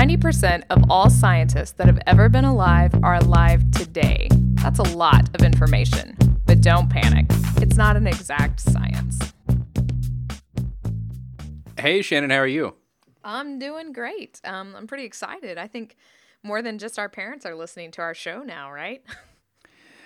[0.00, 4.28] 90% of all scientists that have ever been alive are alive today.
[4.54, 6.16] That's a lot of information.
[6.46, 7.26] But don't panic,
[7.60, 9.18] it's not an exact science.
[11.78, 12.76] Hey, Shannon, how are you?
[13.22, 14.40] I'm doing great.
[14.42, 15.58] Um, I'm pretty excited.
[15.58, 15.96] I think
[16.42, 19.02] more than just our parents are listening to our show now, right?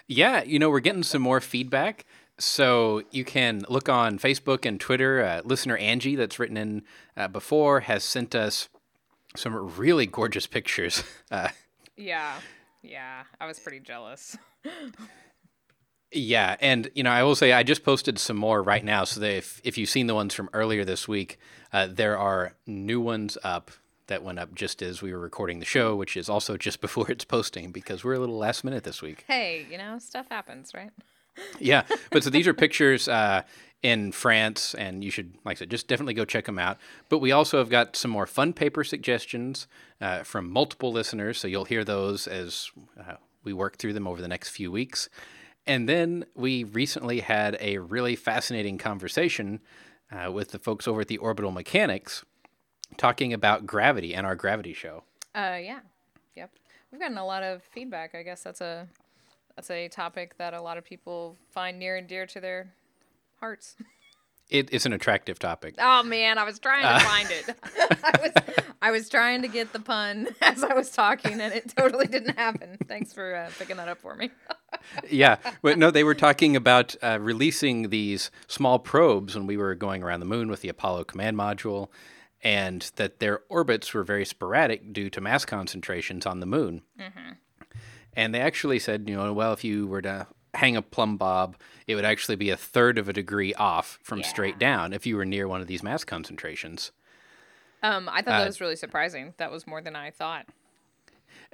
[0.07, 2.05] Yeah, you know, we're getting some more feedback.
[2.39, 5.25] So you can look on Facebook and Twitter.
[5.25, 6.83] Uh, listener Angie, that's written in
[7.17, 8.69] uh, before, has sent us
[9.37, 11.03] some really gorgeous pictures.
[11.31, 11.49] Uh,
[11.97, 12.35] yeah,
[12.83, 13.25] yeah.
[13.41, 14.37] I was pretty jealous.
[16.13, 19.03] yeah, and you know, I will say I just posted some more right now.
[19.05, 21.39] So that if if you've seen the ones from earlier this week,
[21.73, 23.73] uh, there are new ones up
[24.07, 27.11] that went up just as we were recording the show, which is also just before
[27.11, 29.25] it's posting because we're a little last minute this week.
[29.27, 30.91] Hey, you know, stuff happens, right?
[31.59, 31.83] yeah,
[32.13, 33.43] but so these are pictures uh,
[33.85, 36.79] in France, and you should, like I said, just definitely go check them out.
[37.11, 39.69] But we also have got some more fun paper suggestions
[40.01, 44.23] uh, from multiple listeners, so you'll hear those as uh, we work through them over
[44.23, 45.11] the next few weeks.
[45.67, 49.61] And then we recently had a really fascinating conversation
[50.11, 52.25] uh, with the folks over at the Orbital Mechanics
[52.97, 55.05] talking about gravity and our gravity show.
[55.35, 55.81] Uh, yeah,
[56.35, 56.51] yep.
[56.91, 58.15] We've gotten a lot of feedback.
[58.15, 58.89] I guess that's a
[59.57, 62.73] that's a topic that a lot of people find near and dear to their
[63.45, 63.77] hearts.
[64.49, 65.75] It is an attractive topic.
[65.79, 67.01] Oh man, I was trying to uh.
[67.01, 67.51] find it.
[68.03, 68.33] I was
[68.81, 72.39] I was trying to get the pun as I was talking, and it totally didn't
[72.39, 72.79] happen.
[72.89, 74.31] Thanks for uh, picking that up for me.
[75.11, 79.75] yeah, but no, they were talking about uh, releasing these small probes when we were
[79.75, 81.89] going around the moon with the Apollo command module,
[82.43, 86.81] and that their orbits were very sporadic due to mass concentrations on the moon.
[86.99, 87.33] Mm-hmm.
[88.17, 91.57] And they actually said, you know, well, if you were to hang a plumb bob,
[91.87, 94.27] it would actually be a third of a degree off from yeah.
[94.27, 96.93] straight down if you were near one of these mass concentrations.
[97.83, 99.35] Um, I thought that uh, was really surprising.
[99.37, 100.47] That was more than I thought.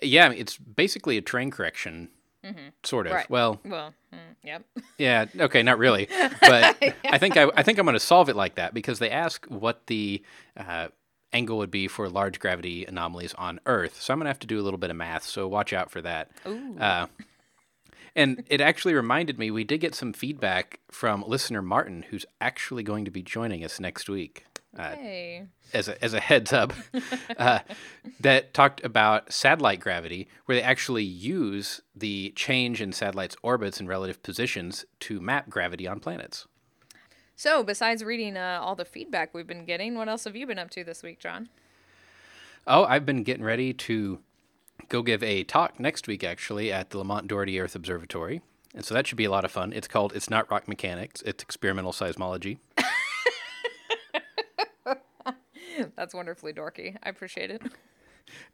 [0.00, 2.08] Yeah, it's basically a terrain correction,
[2.44, 2.68] mm-hmm.
[2.84, 3.12] sort of.
[3.12, 3.28] Right.
[3.28, 4.64] Well, well, mm, yep.
[4.98, 5.26] yeah.
[5.38, 6.08] Okay, not really,
[6.40, 6.92] but yeah.
[7.04, 9.44] I think I, I think I'm going to solve it like that because they ask
[9.46, 10.22] what the
[10.56, 10.88] uh,
[11.32, 14.00] angle would be for large gravity anomalies on Earth.
[14.00, 15.24] So I'm going to have to do a little bit of math.
[15.24, 16.30] So watch out for that.
[16.78, 17.06] Uh,
[18.14, 22.82] and it actually reminded me we did get some feedback from listener Martin, who's actually
[22.82, 24.44] going to be joining us next week.
[24.76, 25.46] Uh, hey.
[25.74, 26.72] As a, as a heads up,
[27.36, 27.60] uh,
[28.20, 33.88] that talked about satellite gravity, where they actually use the change in satellites' orbits and
[33.88, 36.46] relative positions to map gravity on planets.
[37.34, 40.58] So, besides reading uh, all the feedback we've been getting, what else have you been
[40.58, 41.48] up to this week, John?
[42.66, 44.20] Oh, I've been getting ready to
[44.90, 48.42] go give a talk next week, actually, at the Lamont Doherty Earth Observatory.
[48.74, 49.72] And so that should be a lot of fun.
[49.72, 52.58] It's called It's Not Rock Mechanics, it's Experimental Seismology.
[55.96, 56.96] That's wonderfully dorky.
[57.02, 57.62] I appreciate it.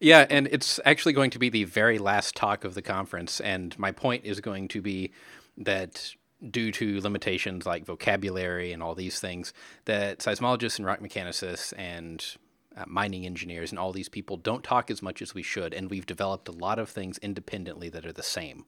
[0.00, 3.40] Yeah, and it's actually going to be the very last talk of the conference.
[3.40, 5.12] And my point is going to be
[5.58, 6.14] that
[6.50, 9.52] due to limitations like vocabulary and all these things,
[9.86, 12.36] that seismologists and rock mechanicists and
[12.76, 15.72] uh, mining engineers and all these people don't talk as much as we should.
[15.72, 18.66] And we've developed a lot of things independently that are the same.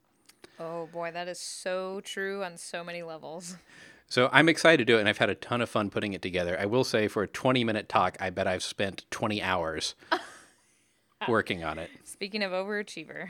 [0.58, 3.56] Oh boy, that is so true on so many levels.
[4.10, 6.22] So I'm excited to do it, and I've had a ton of fun putting it
[6.22, 6.58] together.
[6.58, 9.94] I will say, for a 20 minute talk, I bet I've spent 20 hours
[11.28, 11.90] working on it.
[12.04, 13.28] Speaking of overachiever.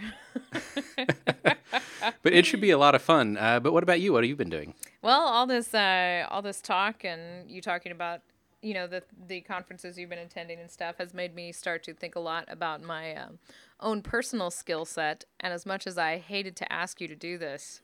[2.22, 3.37] but it should be a lot of fun.
[3.37, 4.12] Uh, but what about you?
[4.12, 4.75] What have you been doing?
[5.03, 8.21] Well, all this uh, all this talk and you talking about
[8.63, 11.95] you know the the conferences you've been attending and stuff has made me start to
[11.95, 13.39] think a lot about my um,
[13.81, 15.25] own personal skill set.
[15.41, 17.81] And as much as I hated to ask you to do this,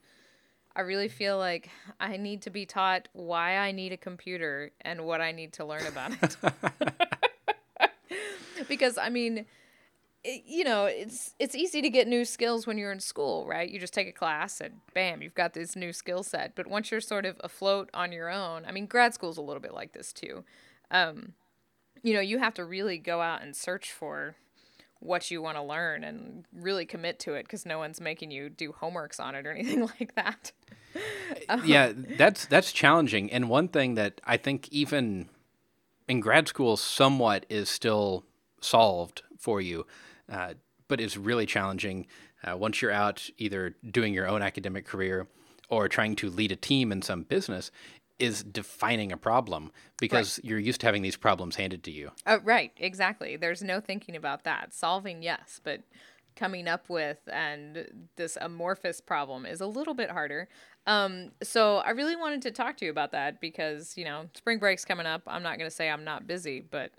[0.74, 1.70] I really feel like
[2.00, 5.64] I need to be taught why I need a computer and what I need to
[5.64, 6.36] learn about it.
[8.68, 9.46] because I mean
[10.24, 13.68] you know, it's it's easy to get new skills when you're in school, right?
[13.68, 16.54] You just take a class and bam, you've got this new skill set.
[16.54, 19.60] But once you're sort of afloat on your own, I mean, grad school's a little
[19.60, 20.44] bit like this too.
[20.90, 21.34] Um,
[22.02, 24.36] you know, you have to really go out and search for
[25.00, 28.48] what you want to learn and really commit to it because no one's making you
[28.48, 30.52] do homeworks on it or anything like that.
[31.50, 33.30] um, yeah, that's that's challenging.
[33.30, 35.28] And one thing that I think even
[36.08, 38.24] in grad school somewhat is still
[38.62, 39.84] solved for you
[40.30, 40.54] uh,
[40.88, 42.06] but it's really challenging
[42.44, 45.26] uh, once you're out either doing your own academic career
[45.68, 47.70] or trying to lead a team in some business
[48.18, 50.50] is defining a problem because right.
[50.50, 52.12] you're used to having these problems handed to you.
[52.26, 53.36] Uh, right, exactly.
[53.36, 54.72] There's no thinking about that.
[54.72, 55.80] Solving, yes, but
[56.36, 60.48] coming up with and this amorphous problem is a little bit harder.
[60.86, 64.58] Um, so I really wanted to talk to you about that because, you know, spring
[64.58, 65.22] break's coming up.
[65.26, 66.92] I'm not going to say I'm not busy, but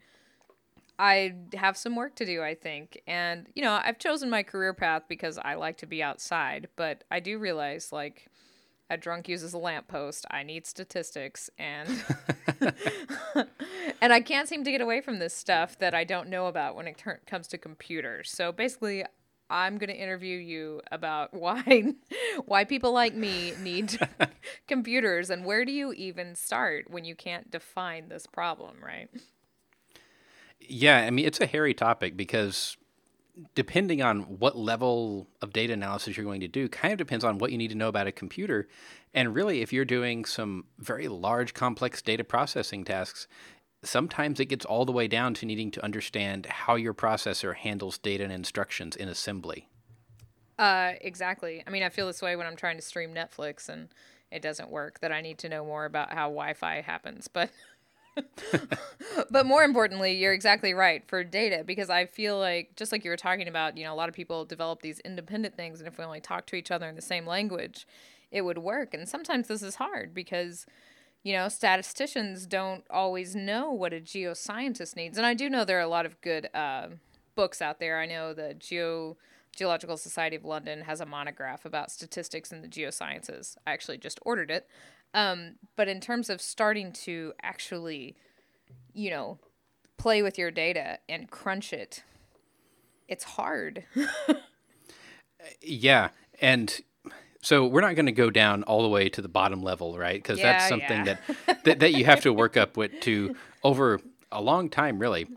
[0.98, 3.02] I have some work to do, I think.
[3.08, 7.04] And, you know, I've chosen my career path because I like to be outside, but
[7.12, 8.28] I do realize, like,
[8.90, 10.26] a drunk uses a lamppost.
[10.30, 12.04] I need statistics and
[14.02, 16.76] and I can't seem to get away from this stuff that I don't know about
[16.76, 18.30] when it ter- comes to computers.
[18.30, 19.04] So basically,
[19.50, 21.94] I'm going to interview you about why
[22.46, 23.98] why people like me need
[24.68, 29.10] computers and where do you even start when you can't define this problem, right?
[30.68, 32.78] Yeah, I mean it's a hairy topic because
[33.54, 37.38] depending on what level of data analysis you're going to do, kind of depends on
[37.38, 38.68] what you need to know about a computer.
[39.14, 43.28] And really, if you're doing some very large, complex data processing tasks,
[43.84, 47.98] sometimes it gets all the way down to needing to understand how your processor handles
[47.98, 49.68] data and instructions in assembly.
[50.58, 51.64] Uh, exactly.
[51.68, 53.90] I mean, I feel this way when I'm trying to stream Netflix and
[54.32, 55.00] it doesn't work.
[55.02, 57.50] That I need to know more about how Wi-Fi happens, but.
[59.30, 63.12] but more importantly, you're exactly right for data because I feel like just like you
[63.12, 65.98] were talking about, you know, a lot of people develop these independent things and if
[65.98, 67.88] we only talk to each other in the same language,
[68.32, 68.94] it would work.
[68.94, 70.66] And sometimes this is hard because
[71.26, 75.18] you know, statisticians don't always know what a geoscientist needs.
[75.18, 76.90] And I do know there are a lot of good uh,
[77.34, 78.00] books out there.
[78.00, 79.18] I know the Geo
[79.56, 83.58] Geological Society of London has a monograph about statistics in the geosciences.
[83.66, 84.68] I actually just ordered it.
[85.14, 88.16] Um, but in terms of starting to actually,
[88.94, 89.40] you know,
[89.98, 92.04] play with your data and crunch it,
[93.08, 93.86] it's hard.
[95.62, 96.10] yeah.
[96.42, 96.82] And
[97.42, 100.22] so we're not going to go down all the way to the bottom level, right?
[100.22, 101.18] Because Yeah, that's something yeah.
[101.46, 105.28] that, that that you have to work up with to over a long time, really.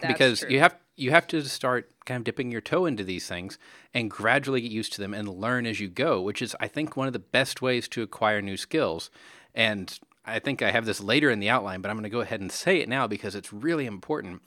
[0.00, 0.50] That's because true.
[0.50, 3.56] you have you have to start kind of dipping your toe into these things
[3.94, 6.96] and gradually get used to them and learn as you go, which is I think
[6.96, 9.10] one of the best ways to acquire new skills.
[9.54, 9.96] And
[10.26, 12.40] I think I have this later in the outline, but I'm going to go ahead
[12.40, 14.42] and say it now because it's really important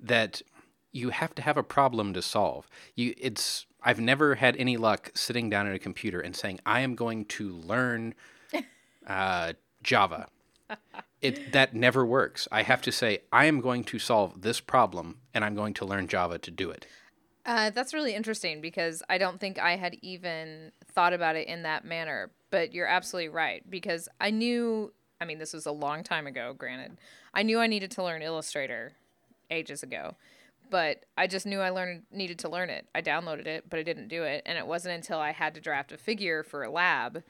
[0.00, 0.42] that
[0.90, 2.68] you have to have a problem to solve.
[2.96, 6.80] You it's I've never had any luck sitting down at a computer and saying I
[6.80, 8.14] am going to learn
[9.06, 9.52] uh,
[9.82, 10.28] Java.
[11.22, 12.48] It that never works.
[12.50, 15.84] I have to say I am going to solve this problem and I'm going to
[15.84, 16.86] learn Java to do it.
[17.44, 21.62] Uh, that's really interesting because I don't think I had even thought about it in
[21.62, 22.30] that manner.
[22.50, 26.54] But you're absolutely right because I knew, I mean, this was a long time ago,
[26.56, 26.98] granted.
[27.32, 28.92] I knew I needed to learn Illustrator
[29.50, 30.16] ages ago,
[30.70, 32.86] but I just knew I learned needed to learn it.
[32.94, 34.42] I downloaded it, but I didn't do it.
[34.44, 37.22] And it wasn't until I had to draft a figure for a lab.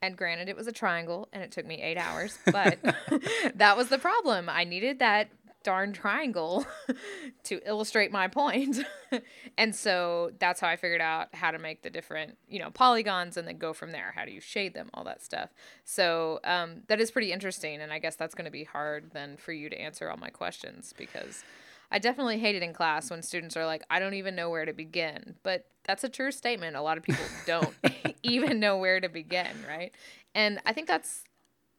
[0.00, 2.78] And granted, it was a triangle and it took me eight hours, but
[3.54, 4.48] that was the problem.
[4.48, 5.28] I needed that
[5.64, 6.64] darn triangle
[7.44, 8.78] to illustrate my point.
[9.58, 13.36] and so that's how I figured out how to make the different, you know, polygons
[13.36, 14.12] and then go from there.
[14.16, 15.50] How do you shade them, all that stuff.
[15.84, 17.80] So um, that is pretty interesting.
[17.80, 20.30] And I guess that's going to be hard then for you to answer all my
[20.30, 21.44] questions because
[21.90, 24.64] I definitely hate it in class when students are like, I don't even know where
[24.64, 25.36] to begin.
[25.42, 26.76] But that's a true statement.
[26.76, 27.74] A lot of people don't
[28.22, 29.92] even know where to begin, right?
[30.34, 31.24] And I think that's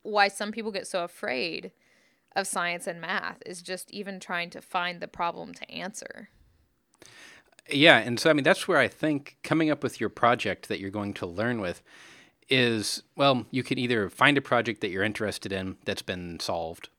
[0.02, 1.72] why some people get so afraid
[2.36, 6.30] of science and math is just even trying to find the problem to answer.
[7.70, 10.80] Yeah, and so I mean that's where I think coming up with your project that
[10.80, 11.84] you're going to learn with
[12.50, 16.90] is well, you can either find a project that you're interested in that's been solved,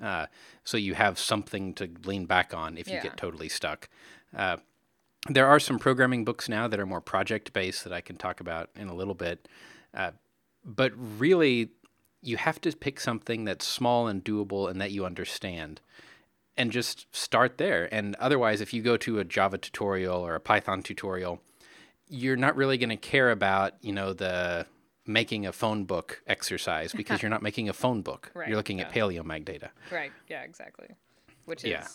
[0.00, 0.26] uh,
[0.64, 3.02] so you have something to lean back on if you Yeah.
[3.04, 3.88] get totally stuck.
[4.36, 4.58] Uh,
[5.28, 8.40] there are some programming books now that are more project based that I can talk
[8.40, 9.48] about in a little bit,
[9.94, 10.12] uh,
[10.64, 11.70] but really,
[12.22, 15.80] you have to pick something that's small and doable and that you understand
[16.56, 17.88] and just start there.
[17.94, 21.40] And otherwise, if you go to a Java tutorial or a Python tutorial,
[22.08, 24.66] you're not really going to care about, you know, the
[25.06, 28.30] making a phone book exercise because you're not making a phone book.
[28.34, 29.02] Right, You're looking at yeah.
[29.02, 29.70] paleomag data.
[29.90, 30.12] Right.
[30.28, 30.88] Yeah, exactly.
[31.44, 31.86] Which is Yeah.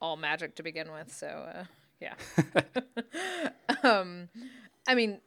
[0.00, 1.12] all magic to begin with.
[1.12, 1.64] So, uh,
[2.00, 2.14] yeah.
[3.82, 4.28] um,
[4.86, 5.20] I mean,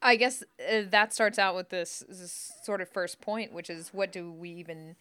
[0.00, 3.90] I guess uh, that starts out with this, this sort of first point, which is
[3.92, 4.96] what do we even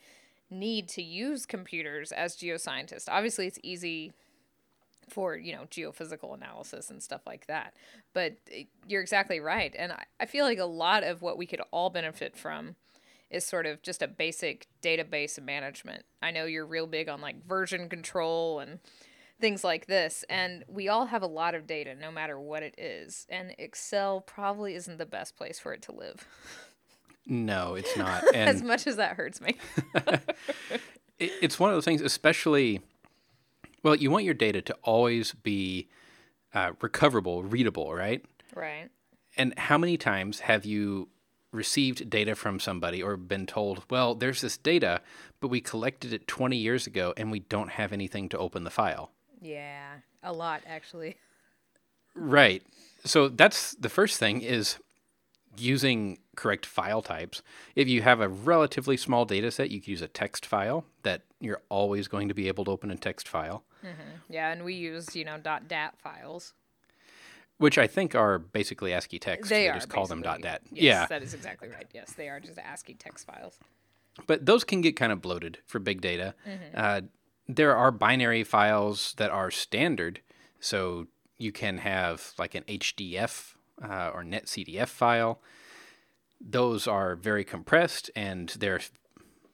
[0.49, 3.05] need to use computers as geoscientists?
[3.07, 4.13] Obviously, it's easy
[5.09, 7.73] for you know geophysical analysis and stuff like that.
[8.13, 9.75] But uh, you're exactly right.
[9.77, 12.75] And I, I feel like a lot of what we could all benefit from
[13.29, 16.03] is sort of just a basic database management.
[16.21, 18.79] I know you're real big on like version control and
[19.39, 22.75] things like this and we all have a lot of data no matter what it
[22.77, 26.27] is and excel probably isn't the best place for it to live.
[27.25, 28.23] No, it's not.
[28.35, 29.55] as much as that hurts me.
[31.21, 32.81] It, it's one of those things, especially,
[33.83, 35.87] well, you want your data to always be
[36.53, 38.23] uh, recoverable, readable, right?
[38.55, 38.89] right
[39.37, 41.09] And how many times have you
[41.51, 45.01] received data from somebody or been told, well, there's this data,
[45.39, 48.69] but we collected it 20 years ago and we don't have anything to open the
[48.69, 49.11] file?
[49.41, 51.17] Yeah, a lot actually.
[52.15, 52.63] Right.
[53.03, 54.77] So that's the first thing is
[55.57, 57.41] using correct file types.
[57.75, 61.23] If you have a relatively small data set, you can use a text file that
[61.41, 63.65] you're always going to be able to open a text file.
[64.29, 66.53] Yeah, and we use you know .dat files.
[67.57, 69.49] Which I think are basically ASCII text.
[69.49, 70.41] They You are just call them .dat.
[70.43, 71.87] Yes, yeah, that is exactly right.
[71.93, 73.59] Yes, they are just ASCII text files.
[74.27, 76.33] but those can get kind of bloated for big data.
[76.75, 77.01] Uh,
[77.47, 80.21] there are binary files that are standard,
[80.59, 81.07] so
[81.37, 85.41] you can have like an HDF uh, or NetCDF file.
[86.39, 88.79] Those are very compressed and they're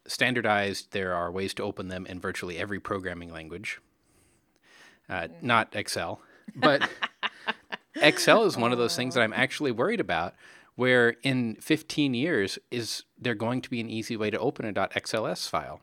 [0.07, 0.91] standardized.
[0.91, 3.81] There are ways to open them in virtually every programming language.
[5.09, 6.21] Uh, not Excel,
[6.55, 6.89] but
[7.95, 10.35] Excel is one of those things that I'm actually worried about.
[10.75, 14.73] Where in 15 years, is there going to be an easy way to open a
[14.73, 15.81] .xls file?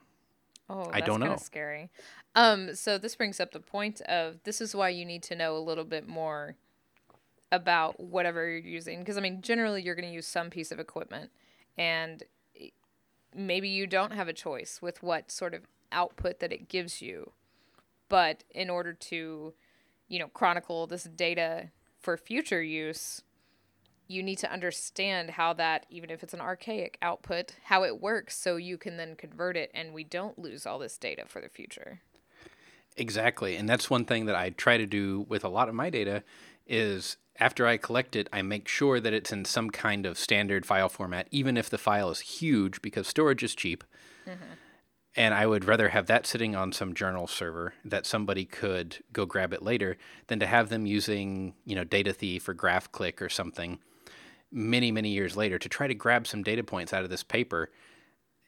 [0.70, 1.36] Oh, I don't know.
[1.36, 1.90] Scary.
[2.36, 5.56] Um, so this brings up the point of this is why you need to know
[5.56, 6.56] a little bit more
[7.52, 10.80] about whatever you're using because I mean generally you're going to use some piece of
[10.80, 11.30] equipment
[11.78, 12.22] and
[13.34, 15.62] maybe you don't have a choice with what sort of
[15.92, 17.32] output that it gives you.
[18.08, 19.54] But in order to,
[20.08, 23.22] you know, chronicle this data for future use,
[24.06, 28.36] you need to understand how that even if it's an archaic output how it works
[28.36, 31.48] so you can then convert it and we don't lose all this data for the
[31.48, 32.02] future
[32.96, 33.56] Exactly.
[33.56, 36.22] And that's one thing that I try to do with a lot of my data
[36.66, 40.64] is after I collect it, I make sure that it's in some kind of standard
[40.64, 43.82] file format, even if the file is huge because storage is cheap.
[44.26, 44.44] Mm-hmm.
[45.16, 49.26] And I would rather have that sitting on some journal server that somebody could go
[49.26, 53.28] grab it later than to have them using, you know, Data Thief or GraphClick or
[53.28, 53.78] something
[54.50, 57.70] many, many years later to try to grab some data points out of this paper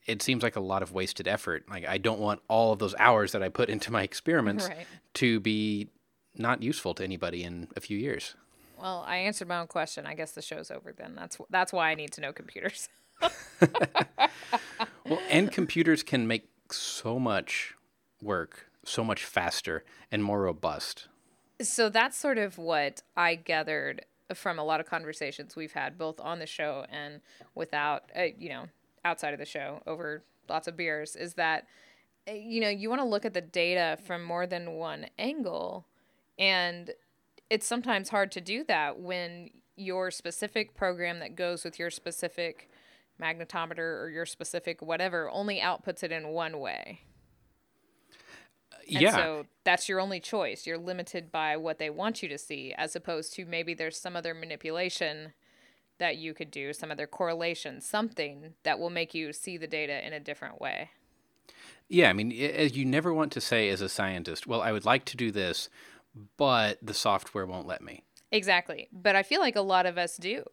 [0.06, 1.64] it seems like a lot of wasted effort.
[1.68, 4.86] Like I don't want all of those hours that I put into my experiments Right.
[5.14, 5.88] to be
[6.38, 8.34] not useful to anybody in a few years.
[8.80, 11.90] well i answered my own question i guess the show's over then that's that's why
[11.90, 12.88] i need to know computers
[15.08, 17.74] Well, and computers can make so much
[18.20, 21.08] work so much faster and more robust.
[21.60, 26.20] so that's sort of what I gathered from a lot of conversations we've had, both
[26.20, 27.20] on the show and
[27.54, 28.66] without, uh, you know,
[29.04, 31.66] outside of the show over lots of beers, is that,
[32.28, 35.86] uh, you know, you want to look at the data from more than one angle.
[36.38, 36.90] And
[37.50, 42.70] it's sometimes hard to do that when your specific program that goes with your specific
[43.20, 47.00] magnetometer or your specific whatever only outputs it in one way.
[48.88, 49.16] And yeah.
[49.16, 50.66] so that's your only choice.
[50.66, 54.16] You're limited by what they want you to see, as opposed to maybe there's some
[54.16, 55.32] other manipulation
[55.98, 60.06] that you could do, some other correlation, something that will make you see the data
[60.06, 60.90] in a different way.
[61.88, 64.84] Yeah, I mean, i- you never want to say as a scientist, well, I would
[64.84, 65.68] like to do this,
[66.36, 68.02] but the software won't let me.
[68.32, 68.88] Exactly.
[68.92, 70.44] But I feel like a lot of us do.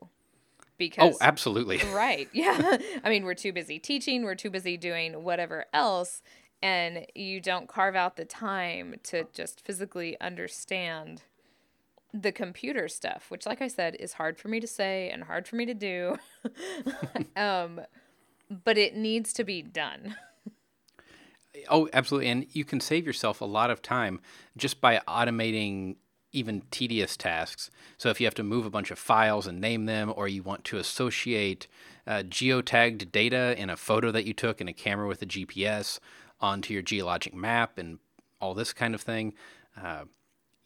[0.78, 1.78] Because Oh, absolutely.
[1.94, 2.30] Right.
[2.34, 2.78] Yeah.
[3.04, 6.22] I mean, we're too busy teaching, we're too busy doing whatever else,
[6.62, 11.24] and you don't carve out the time to just physically understand
[12.14, 15.48] the computer stuff, which like I said is hard for me to say and hard
[15.48, 16.18] for me to do.
[17.36, 17.82] um
[18.64, 20.16] but it needs to be done.
[21.70, 22.30] Oh, absolutely.
[22.30, 24.20] And you can save yourself a lot of time
[24.58, 25.98] just by automating
[26.32, 27.70] even tedious tasks.
[27.98, 30.42] So if you have to move a bunch of files and name them, or you
[30.42, 31.68] want to associate
[32.08, 36.00] uh, geotagged data in a photo that you took in a camera with a GPS
[36.42, 38.00] onto your geologic map and
[38.42, 39.34] all this kind of thing,
[39.82, 40.06] uh,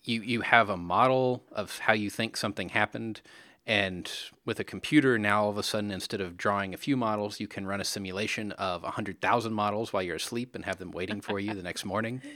[0.03, 3.22] you you have a model of how you think something happened
[3.68, 4.10] and
[4.46, 7.48] with a computer now all of a sudden instead of drawing a few models you
[7.48, 11.40] can run a simulation of 100000 models while you're asleep and have them waiting for
[11.40, 12.22] you the next morning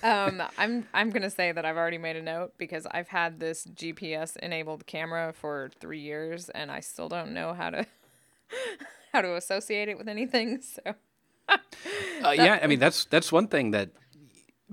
[0.00, 3.66] Um, I'm I'm gonna say that I've already made a note because I've had this
[3.66, 7.86] GPS enabled camera for three years and I still don't know how to
[9.12, 10.62] how to associate it with anything.
[10.62, 10.94] So
[11.48, 11.56] uh,
[12.30, 13.90] yeah i mean that's that's one thing that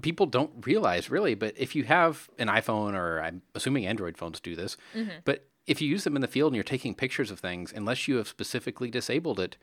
[0.02, 4.40] people don't realize really but if you have an iphone or i'm assuming android phones
[4.40, 5.18] do this mm-hmm.
[5.24, 8.08] but if you use them in the field and you're taking pictures of things unless
[8.08, 9.58] you have specifically disabled it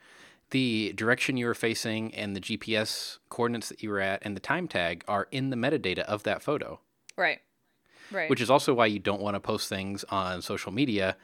[0.50, 4.40] the direction you were facing and the gps coordinates that you were at and the
[4.40, 6.80] time tag are in the metadata of that photo
[7.16, 7.40] right,
[8.10, 8.30] right.
[8.30, 11.16] which is also why you don't want to post things on social media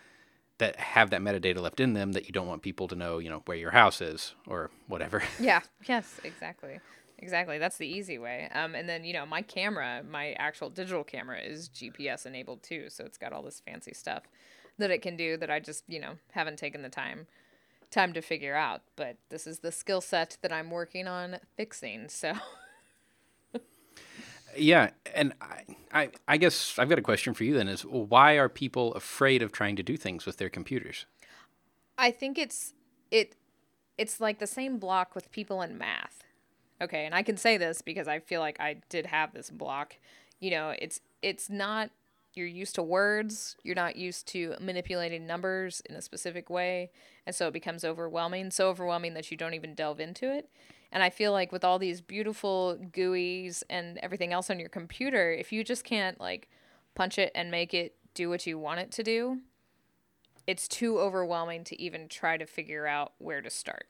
[0.58, 3.30] that have that metadata left in them that you don't want people to know, you
[3.30, 5.22] know, where your house is or whatever.
[5.40, 5.60] Yeah.
[5.88, 6.20] Yes.
[6.24, 6.80] Exactly.
[7.20, 7.58] Exactly.
[7.58, 8.48] That's the easy way.
[8.52, 12.88] Um, and then you know my camera, my actual digital camera is GPS enabled too,
[12.88, 14.24] so it's got all this fancy stuff
[14.78, 17.26] that it can do that I just you know haven't taken the time
[17.90, 18.82] time to figure out.
[18.96, 22.08] But this is the skill set that I'm working on fixing.
[22.08, 22.34] So
[24.56, 28.34] Yeah, and I, I, I guess I've got a question for you then: is why
[28.34, 31.06] are people afraid of trying to do things with their computers?
[31.96, 32.74] I think it's
[33.10, 33.36] it
[33.96, 36.22] it's like the same block with people in math.
[36.80, 39.96] Okay, and I can say this because I feel like I did have this block.
[40.40, 41.90] You know, it's it's not
[42.34, 46.90] you're used to words, you're not used to manipulating numbers in a specific way,
[47.26, 50.48] and so it becomes overwhelming, so overwhelming that you don't even delve into it.
[50.92, 55.32] And I feel like with all these beautiful GUIs and everything else on your computer,
[55.32, 56.48] if you just can't like
[56.94, 59.40] punch it and make it do what you want it to do,
[60.46, 63.86] it's too overwhelming to even try to figure out where to start.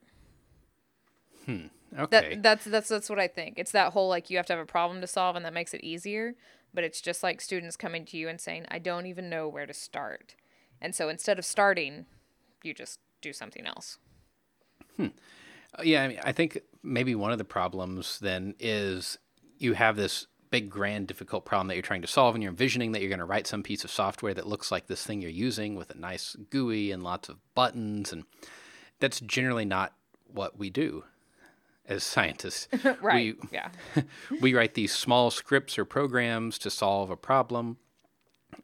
[1.47, 1.67] Hmm.
[1.97, 2.35] Okay.
[2.35, 3.59] That that's that's that's what I think.
[3.59, 5.73] It's that whole like you have to have a problem to solve and that makes
[5.73, 6.35] it easier,
[6.75, 9.67] but it's just like students coming to you and saying, "I don't even know where
[9.67, 10.35] to start."
[10.81, 12.07] And so instead of starting,
[12.63, 13.99] you just do something else.
[14.99, 15.09] Uh,
[15.83, 19.19] Yeah, I, mean, I think maybe one of the problems then is
[19.59, 22.93] you have this big, grand, difficult problem that you're trying to solve, and you're envisioning
[22.93, 25.31] that you're going to write some piece of software that looks like this thing you're
[25.31, 28.25] using with a nice GUI and lots of buttons, and
[28.99, 29.95] that's generally not
[30.27, 31.05] what we do
[31.89, 32.69] as scientists.
[33.03, 33.37] right.
[33.41, 33.71] We, yeah.
[34.41, 37.79] we write these small scripts or programs to solve a problem.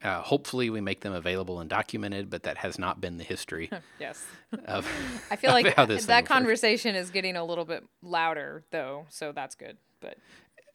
[0.02, 3.70] Uh, hopefully, we make them available and documented, but that has not been the history
[4.00, 4.24] Yes.
[4.66, 4.88] of.
[5.30, 6.28] I feel like how this thing that works.
[6.28, 9.76] conversation is getting a little bit louder though, so that's good.
[10.00, 10.16] But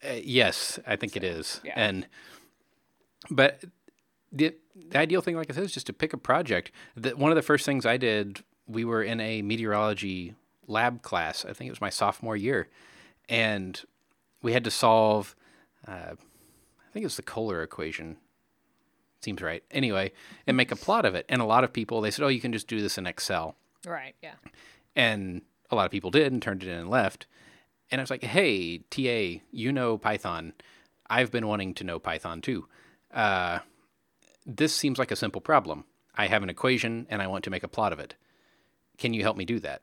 [0.04, 1.60] Uh, yes, I think it is.
[1.64, 1.74] yeah.
[1.76, 2.08] And
[3.30, 3.64] but
[4.32, 6.72] the the ideal thing, like I said, is just to pick a project.
[6.96, 10.36] That one of the first things I did, we were in a meteorology
[10.70, 11.46] lab class.
[11.46, 12.70] I think it was my sophomore year,
[13.28, 13.82] and
[14.42, 15.36] we had to solve.
[15.88, 18.18] Uh, I think it was the Kohler equation.
[19.22, 19.64] Seems right.
[19.72, 20.14] Anyway,
[20.48, 21.26] and make a plot of it.
[21.28, 23.56] And a lot of people they said, "Oh, you can just do this in Excel."
[23.86, 24.34] right, yeah.
[24.96, 27.28] And a lot of people did and turned it in and left.
[27.92, 30.54] And I was like, hey, TA, you know Python.
[31.10, 32.68] I've been wanting to know Python too.
[33.14, 33.60] Uh,
[34.46, 35.86] this seems like a simple problem.
[36.16, 38.16] I have an equation and I want to make a plot of it.
[38.98, 39.82] Can you help me do that?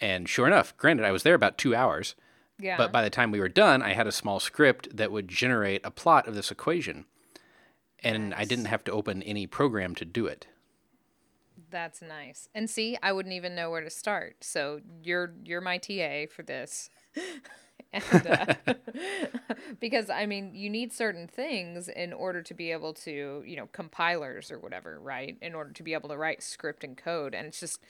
[0.00, 2.14] And sure enough, granted, I was there about two hours,
[2.58, 2.76] Yeah.
[2.76, 5.84] but by the time we were done, I had a small script that would generate
[5.84, 7.06] a plot of this equation.
[8.00, 10.46] And I didn't have to open any program to do it.
[11.70, 12.48] That's nice.
[12.54, 14.36] And see, I wouldn't even know where to start.
[14.42, 16.88] So you're you're my TA for this.
[17.92, 18.54] and, uh,
[19.80, 23.68] because I mean, you need certain things in order to be able to, you know,
[23.72, 25.36] compilers or whatever, right?
[25.42, 27.80] In order to be able to write script and code, and it's just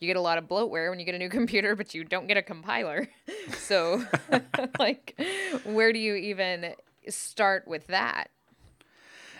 [0.00, 2.26] you get a lot of bloatware when you get a new computer, but you don't
[2.26, 3.08] get a compiler.
[3.58, 4.04] so,
[4.78, 5.18] like,
[5.64, 6.74] where do you even
[7.08, 8.30] start with that?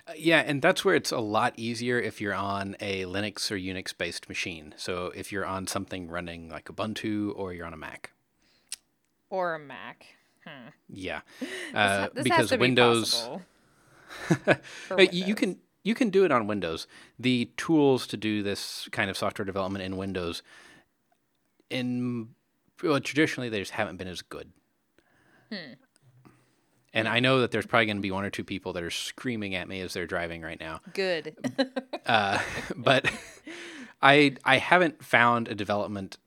[0.07, 3.57] Uh, Yeah, and that's where it's a lot easier if you're on a Linux or
[3.57, 4.75] Unix based machine.
[4.77, 8.13] So if you're on something running like Ubuntu or you're on a Mac.
[9.31, 10.07] Or a Mac.
[10.89, 11.21] Yeah.
[11.41, 13.43] This Uh, ha- this because Windows be possible.
[14.87, 15.39] for you- you Windows.
[15.41, 16.89] can you can do it on Windows.
[17.19, 20.43] The tools to do this kind of software development in Windows
[21.71, 22.31] in
[22.83, 24.51] well, traditionally they just haven't been as good.
[25.51, 25.75] Hmm.
[26.93, 28.91] And I know that there's probably going to be one or two people that are
[28.91, 30.81] screaming at me as they're driving right now.
[30.93, 31.37] good.
[32.07, 32.39] Uh,
[32.77, 33.11] but
[34.03, 36.19] I I haven't found a development.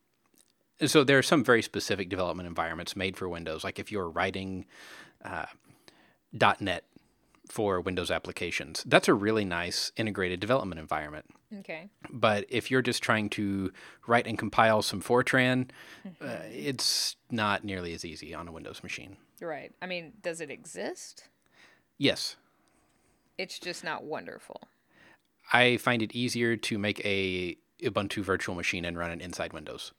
[0.88, 3.64] So there are some very specific development environments made for Windows.
[3.64, 4.66] Like if you're writing
[5.24, 5.46] uh,
[6.60, 6.84] .NET
[7.48, 11.26] for Windows applications, that's a really nice integrated development environment.
[11.60, 11.90] okay.
[12.10, 13.72] But if you're just trying to
[14.06, 15.70] write and compile some Fortran,
[16.22, 19.18] uh, it's not nearly as easy on a Windows machine.
[19.42, 19.72] Right.
[19.82, 21.30] I mean, does it exist?
[21.98, 22.36] Yes,
[23.38, 24.62] It's just not wonderful.
[25.54, 29.94] I find it easier to make a Ubuntu virtual machine and run it inside Windows.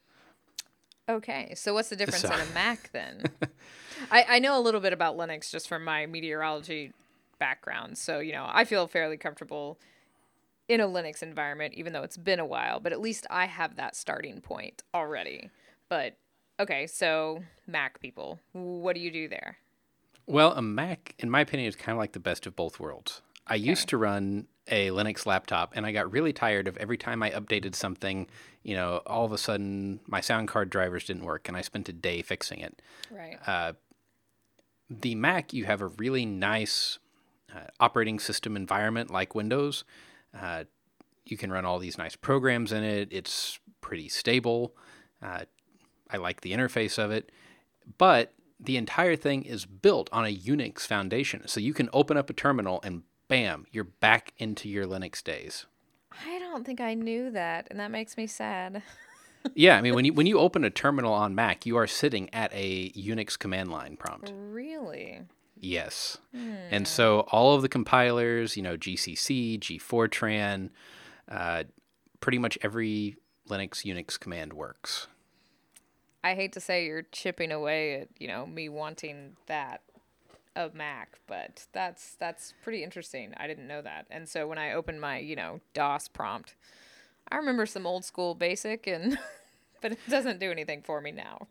[1.09, 1.53] Okay.
[1.57, 3.23] So what's the difference So- in a Mac then?
[4.11, 6.93] I, I know a little bit about Linux just from my meteorology
[7.39, 7.99] background.
[7.99, 9.79] So, you know, I feel fairly comfortable
[10.69, 13.77] in a Linux environment, even though it's been a while, but at least I have
[13.77, 15.51] that starting point already.
[15.89, 16.17] But
[16.61, 19.57] okay, so Mac people, what do you do there?
[20.27, 23.23] Well, a Mac, in my opinion, is kind of like the best of both worlds.
[23.47, 27.23] I used to run a Linux laptop, and I got really tired of every time
[27.23, 28.27] I updated something,
[28.63, 31.89] you know, all of a sudden my sound card drivers didn't work, and I spent
[31.89, 32.83] a day fixing it.
[33.11, 33.39] Right.
[33.47, 33.73] Uh,
[34.91, 36.99] the Mac, you have a really nice
[37.55, 39.85] uh, operating system environment like Windows.
[40.39, 40.65] Uh,
[41.25, 43.09] you can run all these nice programs in it.
[43.11, 44.75] It's pretty stable.
[45.23, 45.43] Uh,
[46.11, 47.31] I like the interface of it.
[47.99, 51.47] But the entire thing is built on a Unix foundation.
[51.47, 55.67] So you can open up a terminal and bam, you're back into your Linux days.
[56.27, 58.83] I don't think I knew that, and that makes me sad.
[59.55, 62.33] yeah, I mean when you when you open a terminal on Mac, you are sitting
[62.35, 64.33] at a Unix command line prompt.
[64.35, 65.21] Really?
[65.61, 66.19] Yes.
[66.71, 70.71] And so all of the compilers, you know, GCC, gfortran,
[71.31, 71.65] uh,
[72.21, 73.17] pretty much every
[73.49, 75.09] Linux Unix command works.
[76.23, 79.83] I hate to say you're chipping away at, you know, me wanting that
[80.57, 83.33] of Mac, but that's that's pretty interesting.
[83.37, 84.07] I didn't know that.
[84.11, 86.55] And so when I opened my, you know, DOS prompt,
[87.31, 89.19] I remember some old school basic and
[89.81, 91.47] but it doesn't do anything for me now.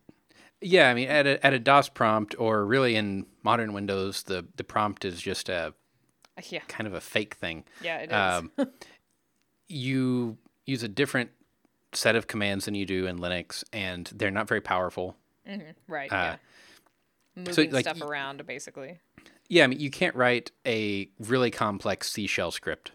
[0.61, 4.45] Yeah, I mean, at a, at a DOS prompt, or really in modern Windows, the,
[4.55, 5.73] the prompt is just a
[6.49, 6.61] Yeah.
[6.67, 7.63] kind of a fake thing.
[7.81, 8.13] Yeah, it is.
[8.13, 8.51] Um,
[9.67, 11.31] you use a different
[11.93, 15.15] set of commands than you do in Linux, and they're not very powerful.
[15.87, 16.11] right.
[16.11, 16.35] uh, yeah.
[17.35, 18.99] Moving like, stuff around basically.
[19.47, 22.91] Yeah, I mean, you can't write a really complex C shell script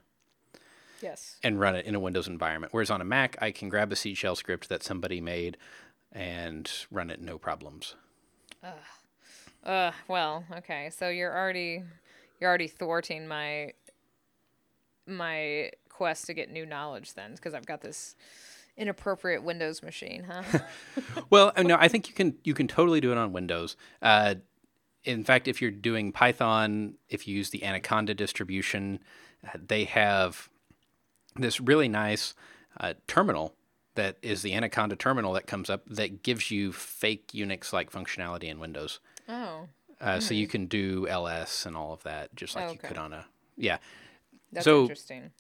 [1.01, 1.37] Yes.
[1.42, 2.72] and run it in a Windows environment.
[2.72, 5.57] Whereas on a Mac, I can grab a C shell script that somebody made
[6.12, 7.94] and run it no problems.
[9.64, 10.90] Uh, well, okay.
[10.90, 11.83] So you're already
[12.40, 13.72] you're already thwarting my
[15.07, 18.16] my quest to get new knowledge then because I've got this
[18.77, 20.59] inappropriate Windows machine, huh?
[21.31, 23.77] Well, uh, no, I think you can you can totally do it on Windows.
[24.01, 24.37] Uh,
[25.05, 29.01] in fact, if you're doing Python, if you use the Anaconda distribution,
[29.46, 30.48] uh, they have
[31.37, 32.35] this really nice
[32.79, 33.55] uh, terminal
[33.95, 38.45] that is the Anaconda terminal that comes up that gives you fake Unix like functionality
[38.45, 39.01] in Windows.
[39.29, 39.69] oh,
[40.01, 42.89] Uh, So you can do ls and all of that just like you Okay.
[42.89, 43.27] could on a
[43.57, 43.79] yeah.
[44.51, 45.31] that's So- interesting.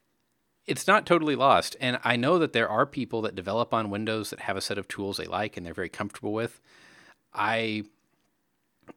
[0.66, 1.74] it's not totally lost.
[1.80, 4.78] And I know that there are people that develop on Windows that have a set
[4.78, 6.60] of tools they like and they're very comfortable with.
[7.34, 7.84] I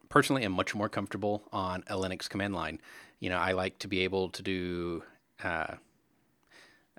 [0.10, 2.80] personally am much more comfortable on a Linux command line.
[3.20, 5.04] You know, I like to be able to do
[5.44, 5.76] uh,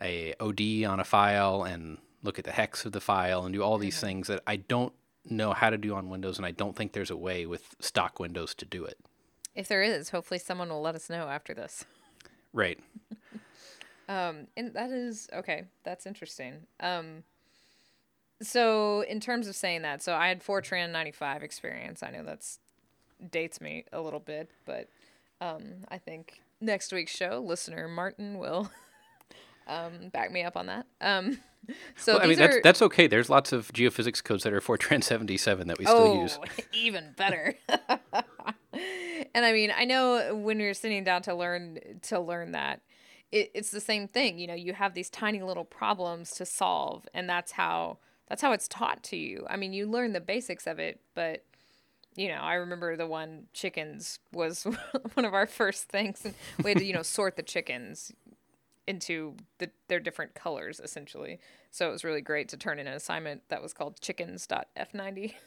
[0.01, 3.63] a OD on a file and look at the hex of the file and do
[3.63, 4.93] all these things that I don't
[5.25, 8.21] know how to do on Windows, and I don't think there's a way with stock
[8.21, 8.99] Windows to do it.
[9.55, 11.85] If there is, hopefully someone will let us know after this.
[12.53, 12.79] Right.
[14.09, 15.65] Um, and that is okay.
[15.83, 16.67] That's interesting.
[16.79, 17.25] Um,
[18.41, 22.05] so in terms of saying that, so I had Fortran ninety five experience.
[22.05, 22.61] I know that's
[23.33, 24.89] dates me a little bit, but
[25.41, 28.71] um, I think next week's show, listener Martin will
[29.67, 30.87] um, back me up on that.
[31.01, 31.39] Um,
[31.97, 33.07] so Well, I mean, that's are, that's okay.
[33.07, 36.39] There's lots of geophysics codes that are Fortran 77 that we still oh, use.
[36.73, 37.55] even better.
[39.35, 42.81] and I mean, I know when you're sitting down to learn to learn that,
[43.33, 44.39] it, it's the same thing.
[44.39, 47.99] You know, you have these tiny little problems to solve, and that's how
[48.29, 49.47] that's how it's taught to you.
[49.49, 51.45] I mean, you learn the basics of it, but
[52.17, 54.65] you know, I remember the one chickens was
[55.15, 58.13] one of our first things, and we had to you know sort the chickens
[58.87, 61.39] into the, their different colors essentially.
[61.71, 65.35] So it was really great to turn in an assignment that was called chickens.f90.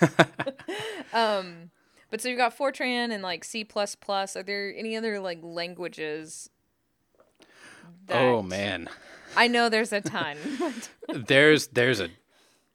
[1.12, 1.70] um,
[2.10, 3.66] but so you've got Fortran and like C++.
[3.74, 6.50] Are there any other like languages?
[8.08, 8.88] Oh man,
[9.36, 10.36] I know there's a ton.
[11.12, 12.08] there's there's a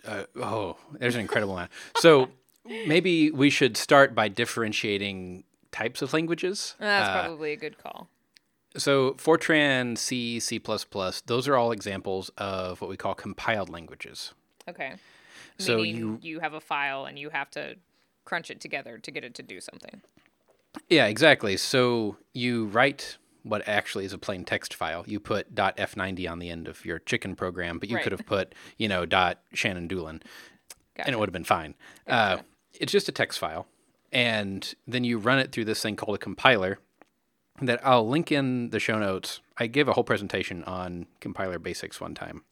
[0.06, 1.72] uh, oh there's an incredible amount.
[1.98, 2.30] So
[2.66, 6.76] maybe we should start by differentiating types of languages.
[6.80, 8.10] That's Uh, probably a good call.
[8.78, 10.60] So Fortran, C, C++,
[11.26, 14.34] those are all examples of what we call compiled languages.
[14.70, 14.94] Okay.
[15.58, 17.76] So Meaning you you have a file and you have to
[18.26, 20.02] crunch it together to get it to do something.
[20.90, 21.58] Yeah, exactly.
[21.58, 25.04] So you write what actually is a plain text file.
[25.08, 28.04] You put .f90 on the end of your chicken program, but you Right.
[28.04, 29.06] could have put, you know,
[29.54, 30.22] Shannon Doolin,
[30.96, 31.76] and it would have been fine.
[32.08, 32.40] Uh,
[32.80, 33.68] it's just a text file,
[34.12, 36.80] and then you run it through this thing called a compiler.
[37.62, 39.40] That I'll link in the show notes.
[39.58, 42.44] I gave a whole presentation on compiler basics one time.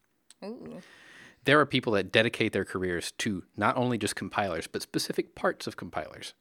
[0.43, 0.81] Ooh.
[1.45, 5.65] There are people that dedicate their careers to not only just compilers, but specific parts
[5.67, 6.33] of compilers.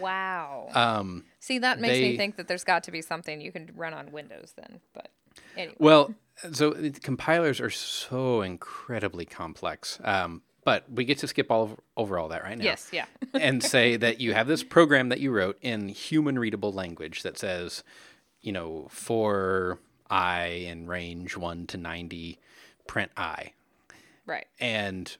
[0.00, 0.68] Wow.
[0.74, 3.70] Um, See, that makes they- me think that there's got to be something you can
[3.76, 4.80] run on Windows then.
[4.94, 5.10] But
[5.56, 5.76] anyway.
[5.78, 6.14] Well,
[6.52, 10.00] so compilers are so incredibly complex.
[10.02, 12.64] Um, but we get to skip all of, over all that right now.
[12.64, 13.06] yes, yeah.
[13.32, 17.38] and say that you have this program that you wrote in human readable language that
[17.38, 17.82] says,
[18.42, 19.78] you know, for
[20.10, 22.38] i in range 1 to 90,
[22.86, 23.52] print i.
[24.26, 24.46] right.
[24.60, 25.16] And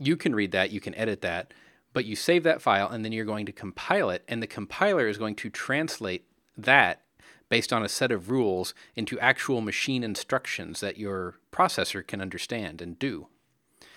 [0.00, 1.54] you can read that, you can edit that,
[1.92, 5.06] but you save that file and then you're going to compile it, and the compiler
[5.06, 6.24] is going to translate
[6.58, 7.02] that
[7.48, 12.82] based on a set of rules into actual machine instructions that your processor can understand
[12.82, 13.28] and do.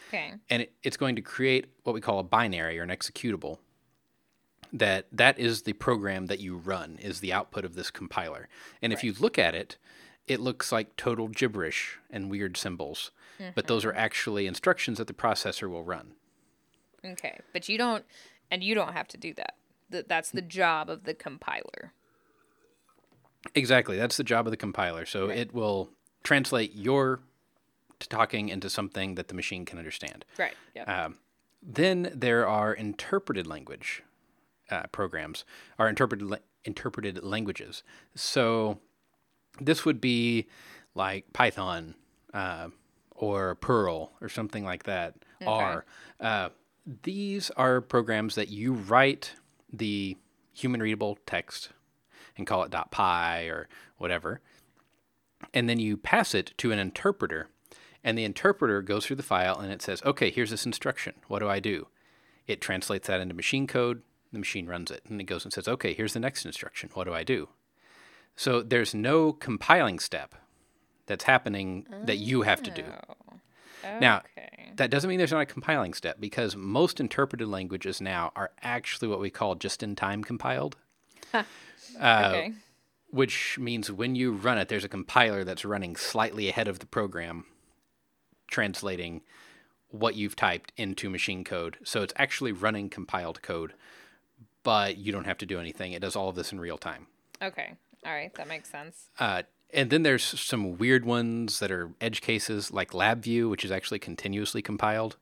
[0.10, 0.34] Okay.
[0.50, 3.60] And it, it's going to create what we call a binary or an executable.
[4.72, 8.48] That that is the program that you run is the output of this compiler.
[8.84, 9.78] And if you look at it,
[10.28, 13.12] it looks like total gibberish and weird symbols.
[13.56, 13.92] But those mm-hmm.
[13.92, 16.12] are actually instructions that the processor will run.
[17.06, 17.40] Okay.
[17.54, 18.04] But you don't,
[18.52, 19.56] and you don't have to do that.
[20.08, 21.94] that's the job of the compiler.
[23.56, 23.98] Exactly.
[23.98, 25.06] That's the job of the compiler.
[25.06, 25.92] So it will
[26.24, 27.22] translate your
[28.08, 30.26] talking into something that the machine can understand.
[30.38, 30.54] Right.
[30.76, 31.06] Yeah.
[31.06, 31.18] Um,
[31.62, 34.04] then there are interpreted language
[34.72, 35.44] uh, programs,
[35.78, 37.84] are interpreted la- interpreted languages.
[38.16, 38.80] So
[39.60, 40.48] this would be
[40.96, 41.96] like Python
[42.34, 42.70] uh,
[43.12, 45.16] or Perl or something like that.
[45.46, 45.86] R.
[46.20, 46.50] Uh,
[47.04, 49.34] these are programs that you write
[49.72, 50.18] the
[50.54, 51.70] human readable text
[52.38, 54.42] and call it .py or whatever,
[55.54, 57.48] and then you pass it to an interpreter,
[58.04, 61.16] and the interpreter goes through the file and it says, "Okay, here's this instruction.
[61.28, 61.88] What do I do?"
[62.48, 64.02] It translates that into machine code.
[64.32, 66.90] The machine runs it, and it goes and says, "Okay, here's the next instruction.
[66.94, 67.50] What do I do?"
[68.36, 70.36] So there's no compiling step
[71.08, 72.84] that's happening that you have to do.
[72.86, 73.16] Oh,
[74.00, 74.22] now,
[74.76, 79.08] that doesn't mean there's not a compiling step because most interpreted languages now are actually
[79.08, 80.78] what we call just in time compiled,
[81.34, 81.46] okay.
[82.00, 82.50] Uh,
[83.10, 86.86] which means when you run it, there's a compiler that's running slightly ahead of the
[86.86, 87.46] program,
[88.50, 89.22] translating
[89.90, 91.78] what you've typed into machine code.
[91.84, 93.74] So it's actually running compiled code,
[94.64, 95.94] but you don't have to do anything.
[95.94, 97.08] It does all of this in real time.
[97.42, 97.74] Okay.
[98.06, 98.34] All right.
[98.36, 99.10] That makes sense.
[99.20, 103.72] Uh, and then there's some weird ones that are edge cases, like LabVIEW, which is
[103.72, 105.18] actually continuously compiled.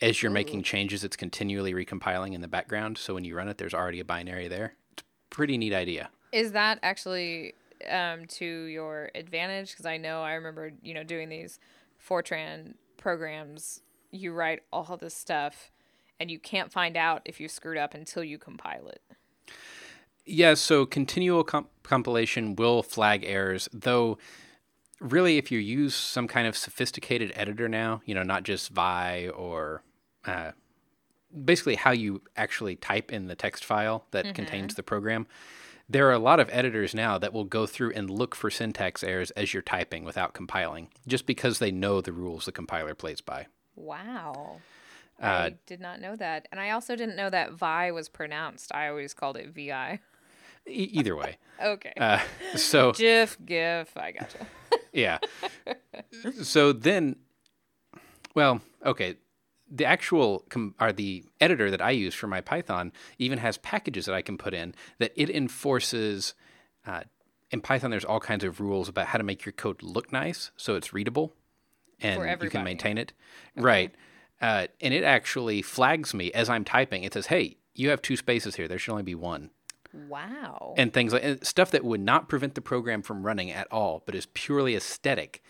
[0.00, 2.98] As you're making changes, it's continually recompiling in the background.
[2.98, 4.74] So when you run it, there's already a binary there.
[4.92, 6.10] It's a pretty neat idea.
[6.32, 7.54] Is that actually
[7.88, 9.70] um, to your advantage?
[9.70, 11.58] Because I know I remember, you know, doing these
[12.06, 13.80] Fortran programs.
[14.10, 15.70] You write all this stuff,
[16.20, 19.02] and you can't find out if you screwed up until you compile it.
[20.24, 24.18] Yeah, so continual comp- compilation will flag errors, though
[25.00, 29.28] really if you use some kind of sophisticated editor now, you know, not just Vi
[29.28, 29.82] or
[30.24, 30.52] uh,
[31.44, 35.26] basically how you actually type in the text file that contains the program,
[35.88, 39.02] there are a lot of editors now that will go through and look for syntax
[39.04, 43.20] errors as you're typing without compiling, just because they know the rules the compiler plays
[43.20, 43.46] by.
[43.76, 44.60] Wow.
[45.22, 46.48] Uh, I did not know that.
[46.50, 48.74] And I also didn't know that Vi was pronounced.
[48.74, 50.00] I always called it VI.
[50.66, 51.38] E- either way.
[51.62, 51.92] Okay.
[51.96, 52.18] Uh,
[52.56, 53.96] so GIF, GIF.
[53.96, 54.44] I gotcha.
[54.92, 55.18] yeah.
[56.42, 57.14] So then,
[58.34, 59.14] well, okay.
[59.70, 64.06] The actual com- or the editor that I use for my Python even has packages
[64.06, 66.34] that I can put in that it enforces.
[66.86, 67.02] Uh,
[67.50, 70.50] in Python, there's all kinds of rules about how to make your code look nice
[70.56, 71.34] so it's readable,
[72.00, 73.12] and you can maintain it.
[73.56, 73.94] Right.
[74.40, 77.04] Uh, and it actually flags me as I'm typing.
[77.04, 78.68] It says, "Hey, you have two spaces here.
[78.68, 79.50] There should only be one."
[80.08, 80.74] Wow.
[80.76, 84.02] and things like and stuff that would not prevent the program from running at all,
[84.04, 85.40] but is purely aesthetic.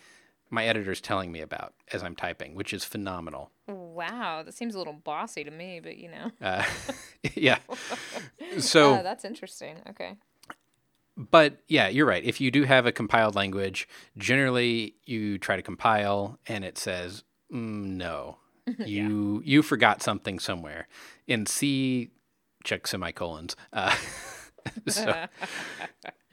[0.49, 3.51] My editor's telling me about as I'm typing, which is phenomenal.
[3.67, 4.43] Wow.
[4.43, 6.31] That seems a little bossy to me, but you know.
[6.41, 6.63] Uh,
[7.35, 7.57] yeah.
[8.59, 9.77] So, Oh, that's interesting.
[9.89, 10.15] Okay.
[11.17, 12.23] but yeah, you're right.
[12.23, 17.23] If you do have a compiled language, generally you try to compile and it says
[17.51, 18.37] mm, no.
[18.85, 20.87] You you forgot something somewhere.
[21.27, 22.11] In C,
[22.63, 23.55] check semicolons.
[23.73, 23.95] Uh,
[24.87, 25.25] so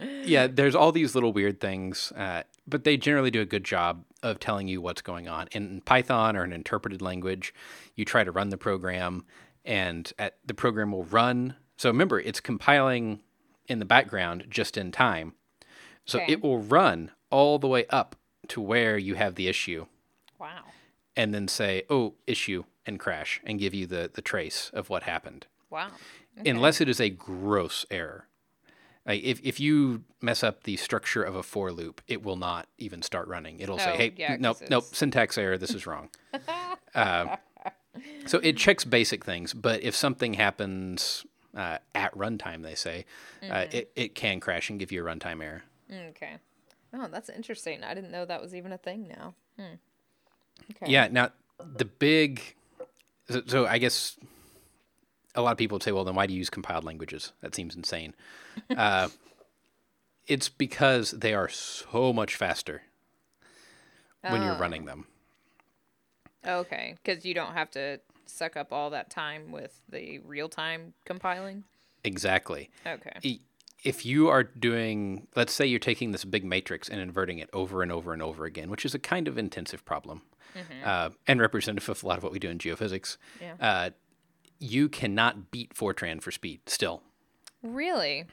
[0.00, 4.04] yeah, there's all these little weird things, uh, but they generally do a good job
[4.22, 5.48] of telling you what's going on.
[5.52, 7.52] In Python or an interpreted language,
[7.96, 9.24] you try to run the program,
[9.64, 11.56] and at, the program will run.
[11.76, 13.20] So remember, it's compiling
[13.66, 15.34] in the background just in time.
[16.04, 16.32] So Okay.
[16.32, 18.16] it will run all the way up
[18.48, 19.86] to where you have the issue,
[20.38, 20.64] Wow.
[21.16, 25.04] and then say, "Oh, issue," and crash, and give you the the trace of what
[25.04, 25.92] happened Wow.
[26.44, 28.26] unless it is a gross error.
[29.06, 32.68] Like if, if you mess up the structure of a for loop, it will not
[32.78, 33.58] even start running.
[33.60, 35.58] It'll say, Oh, "Hey, yeah, nope, it's- syntax error.
[35.58, 36.08] This is wrong."
[36.94, 37.36] uh,
[38.26, 43.04] so it checks basic things, but if something happens uh, at runtime, they say
[43.42, 43.52] Mm-hmm.
[43.52, 45.62] uh, it it can crash and give you a runtime error.
[46.10, 46.36] Okay.
[46.94, 47.82] Oh, that's interesting.
[47.82, 49.34] I didn't know that was even a thing now.
[49.58, 49.74] Hmm.
[50.76, 50.92] Okay.
[50.92, 51.08] Yeah.
[51.10, 52.54] Now the big,
[53.28, 54.16] so, so I guess
[55.34, 57.32] a lot of people would say, well, then why do you use compiled languages?
[57.40, 58.14] That seems insane.
[58.76, 59.08] Uh,
[60.26, 62.82] it's because they are so much faster
[64.20, 64.58] when you're Oh.
[64.58, 65.06] running them.
[66.46, 66.96] Okay.
[67.02, 71.64] Because you don't have to suck up all that time with the real time compiling.
[72.04, 72.70] Exactly.
[72.86, 73.40] Okay.
[73.84, 77.82] If you are doing, let's say you're taking this big matrix and inverting it over
[77.82, 80.22] and over and over again, which is a kind of intensive problem
[80.84, 83.54] uh, and representative of a lot of what we do in geophysics, Yeah.
[83.60, 83.90] uh,
[84.62, 87.02] you cannot beat Fortran for speed still.
[87.62, 88.24] Really?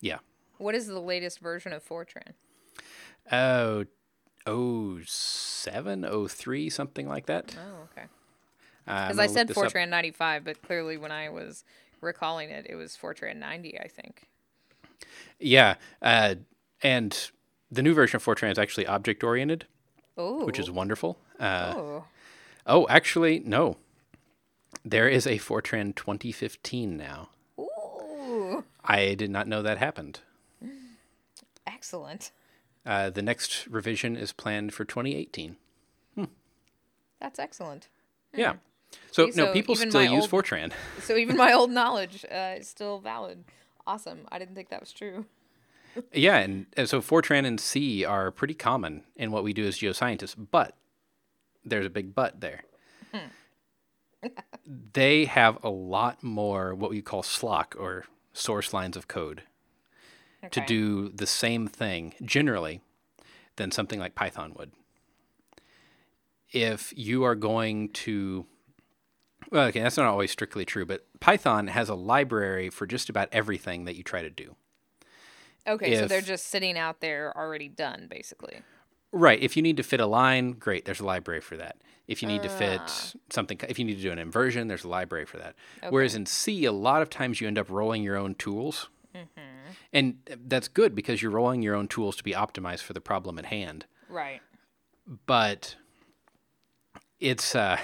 [0.00, 0.18] Yeah.
[0.58, 2.32] What is the latest version of Fortran?
[3.30, 3.84] Oh,
[4.46, 7.56] oh seven, oh three, something like that.
[7.58, 8.06] Oh, okay.
[8.86, 9.64] Uh, Because gonna I said this up.
[9.72, 11.64] Fortran 95, but clearly when I was
[12.00, 14.28] recalling it, it was Fortran 90, I think.
[15.40, 16.36] Yeah, uh,
[16.82, 17.30] and
[17.70, 19.66] the new version of Fortran is actually object oriented,
[20.16, 20.44] Oh.
[20.46, 21.18] which is wonderful.
[21.38, 22.04] Uh, Oh.
[22.66, 23.76] oh, actually, no.
[24.88, 27.30] There is a Fortran 2015 now.
[27.58, 28.62] Ooh.
[28.84, 30.20] I did not know that happened.
[31.66, 32.30] Excellent.
[32.86, 35.56] Uh, the next revision is planned for 2018.
[37.18, 37.88] That's excellent.
[38.34, 38.56] Yeah.
[39.10, 40.70] So, See, no, people still use old- Fortran.
[41.00, 43.44] So even my old knowledge uh, is still valid.
[43.86, 44.28] Awesome.
[44.30, 45.24] I didn't think that was true.
[46.12, 49.78] Yeah, and, and so Fortran and C are pretty common in what we do as
[49.78, 50.76] geoscientists, but
[51.64, 52.64] there's a big but there.
[54.66, 59.42] they have a lot more what we call SLOC or source lines of code
[60.50, 62.80] to do the same thing generally
[63.56, 64.72] than something like Python would.
[66.52, 68.46] If you are going to
[69.50, 73.28] well, okay, that's not always strictly true, but Python has a library for just about
[73.30, 74.56] everything that you try to do.
[75.68, 78.62] Okay, so they're just sitting out there already done, basically.
[79.12, 79.40] Right.
[79.40, 80.84] If you need to fit a line, great.
[80.84, 81.76] There's a library for that.
[82.06, 83.12] If you need to fit Ah.
[83.30, 85.54] something, if you need to do an inversion, there's a library for that.
[85.90, 88.88] Whereas in C, a lot of times you end up rolling your own tools.
[89.14, 89.40] Mm-hmm.
[89.92, 93.38] And that's good because you're rolling your own tools to be optimized for the problem
[93.38, 93.86] at hand.
[94.08, 94.40] Right.
[95.26, 95.76] But
[97.18, 97.78] it's, uh,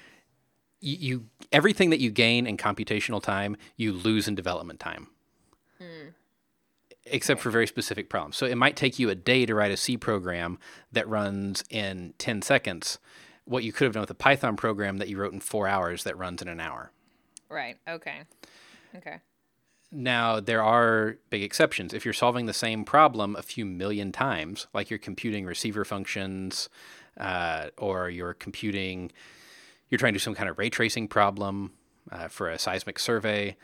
[0.80, 5.08] you, you everything that you gain in computational time, you lose in development time.
[7.12, 8.36] Except for very specific problems.
[8.36, 10.58] So it might take you a day to write a C program
[10.92, 12.98] that runs in 10 seconds.
[13.44, 16.04] What you could have done with a Python program that you wrote in four hours
[16.04, 16.92] that runs in an hour.
[17.48, 17.78] Right.
[17.88, 18.22] Okay.
[18.96, 19.16] Okay.
[19.92, 21.92] Now, there are big exceptions.
[21.92, 26.68] If you're solving the same problem a few million times, like you're computing receiver functions,
[27.18, 29.10] uh, or you're computing,
[29.88, 31.72] you're trying to do some kind of ray tracing problem
[32.12, 33.56] uh, for a seismic survey.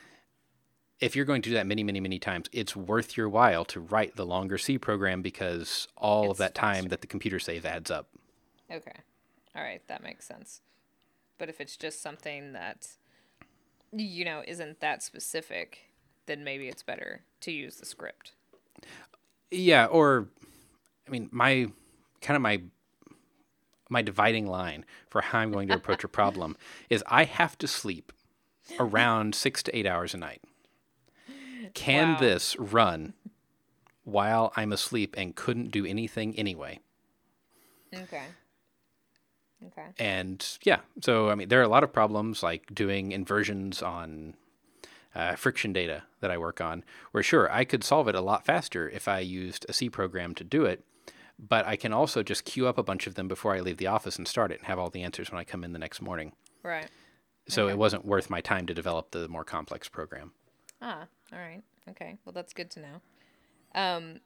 [1.00, 3.80] If you're going to do that many, many, many times, it's worth your while to
[3.80, 6.88] write the longer C program because all of that time faster.
[6.88, 8.08] that the computer save adds up.
[8.70, 9.00] Okay.
[9.54, 10.62] All right, that makes sense.
[11.38, 12.88] But if it's just something that
[13.92, 15.90] you know isn't that specific,
[16.26, 18.32] then maybe it's better to use the script.
[19.50, 20.28] Yeah, or
[21.06, 21.68] I mean, my
[22.20, 22.62] kind of my
[23.88, 26.56] my dividing line for how I'm going to approach a problem
[26.90, 28.12] is I have to sleep
[28.80, 30.42] around six to eight hours a night.
[31.74, 32.20] Can Wow.
[32.20, 33.14] this run
[34.04, 36.80] while I'm asleep and couldn't do anything anyway?
[37.94, 38.24] Okay.
[39.66, 39.86] Okay.
[39.98, 44.34] And yeah, so I mean, there are a lot of problems like doing inversions on
[45.14, 48.44] uh, friction data that I work on, where sure, I could solve it a lot
[48.44, 50.84] faster if I used a C program to do it,
[51.38, 53.86] but I can also just queue up a bunch of them before I leave the
[53.86, 56.02] office and start it and have all the answers when I come in the next
[56.02, 56.32] morning.
[56.62, 56.88] Right.
[57.48, 60.32] So it wasn't worth my time to develop the more complex program.
[60.82, 61.62] Ah, all right.
[61.90, 62.18] Okay.
[62.24, 63.00] Well, that's good to know.
[63.74, 64.20] Um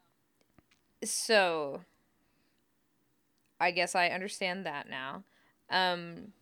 [1.02, 1.80] so
[3.58, 5.24] I guess I understand that now.
[5.70, 6.32] Um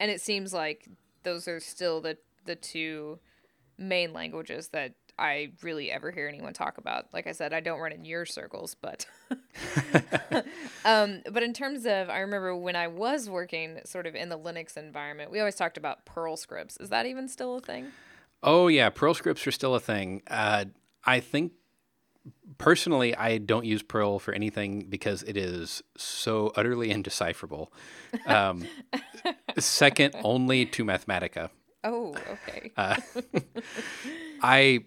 [0.00, 0.88] and it seems like
[1.22, 3.18] those are still the the two
[3.76, 7.06] main languages that I really ever hear anyone talk about.
[7.12, 9.06] Like I said, I don't run in your circles, but
[10.84, 14.38] um but in terms of I remember when I was working sort of in the
[14.38, 16.76] Linux environment, we always talked about Perl scripts.
[16.78, 17.88] Is that even still a thing?
[18.42, 20.22] Oh yeah, Perl scripts are still a thing.
[20.28, 20.66] Uh,
[21.04, 21.52] I think
[22.58, 27.72] personally, I don't use Perl for anything because it is so utterly indecipherable.
[28.26, 28.66] Um,
[29.58, 31.50] second only to Mathematica.
[31.84, 32.14] Oh,
[32.48, 32.72] okay.
[34.42, 34.84] I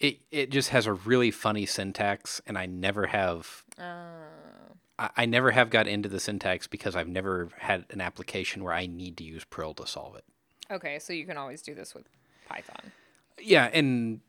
[0.00, 3.64] it it just has a really funny syntax, and I never have.
[3.78, 8.74] I, I never have got into the syntax because I've never had an application where
[8.74, 10.24] I need to use Perl to solve it.
[10.70, 12.04] Okay, so you can always do this with
[12.48, 12.92] Python.
[13.40, 14.20] Yeah, and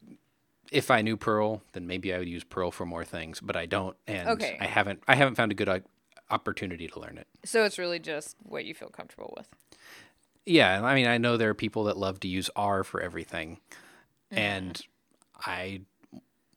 [0.72, 3.66] if I knew Perl, then maybe I would use Perl for more things, but I
[3.66, 4.58] don't, and Okay.
[4.60, 5.04] I haven't.
[5.08, 5.80] I haven't found a good uh,
[6.32, 7.28] opportunity to learn it.
[7.46, 9.48] So it's really just what you feel comfortable with.
[10.46, 13.60] Yeah, I mean, I know there are people that love to use R for everything,
[14.32, 14.82] and
[15.46, 15.82] I,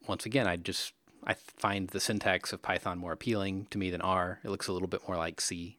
[0.08, 0.92] once again, I just
[1.24, 4.40] I find the syntax of Python more appealing to me than R.
[4.44, 5.76] It looks a little bit more like C.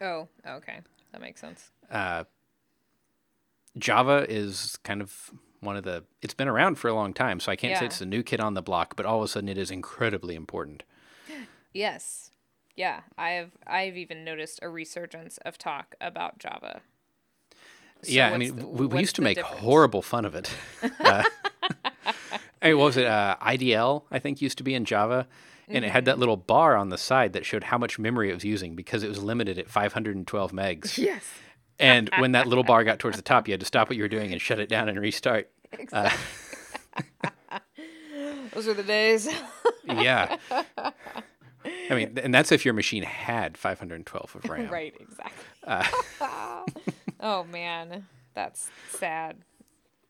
[0.00, 0.80] Oh, okay.
[1.12, 1.70] That makes sense.
[3.78, 6.04] Java is kind of one of the.
[6.22, 8.40] It's been around for a long time, so I can't say it's a new kid
[8.40, 10.82] on the block, but all of a sudden it is incredibly important.
[11.74, 12.30] Yes.
[12.76, 16.80] Yeah, I've I've even noticed a resurgence of talk about Java.
[18.02, 19.60] So yeah, I mean, the- we, we used to make difference?
[19.60, 20.50] horrible fun of it.
[21.00, 21.24] uh,
[22.62, 23.06] hey, what was it?
[23.06, 25.26] Uh, IDL, I think, used to be in Java,
[25.68, 26.06] and it had Mm-hmm.
[26.06, 29.02] that little bar on the side that showed how much memory it was using because
[29.02, 30.96] it was limited at 512 megs.
[30.98, 31.24] Yes.
[31.78, 34.02] And when that little bar got towards the top, you had to stop what you
[34.02, 35.50] were doing and shut it down and restart.
[35.92, 36.10] Uh,
[38.54, 39.28] Those were the days.
[39.84, 40.36] yeah.
[41.90, 44.68] I mean, and that's if your machine had 512 of RAM.
[44.70, 45.44] right, exactly.
[47.20, 49.36] oh man, that's sad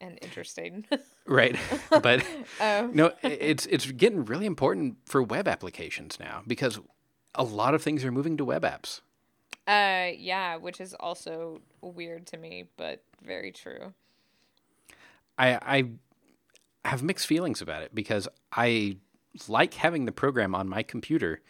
[0.01, 0.87] and interesting.
[1.27, 1.57] Right.
[1.91, 2.25] But
[2.61, 2.91] Oh.
[2.93, 6.79] no, it's it's getting really important for web applications now because
[7.35, 9.01] a lot of things are moving to web apps.
[9.69, 13.93] Uh, yeah, which is also weird to me, but very true.
[15.39, 18.97] I I have mixed feelings about it because I
[19.47, 21.43] like having the program on my computer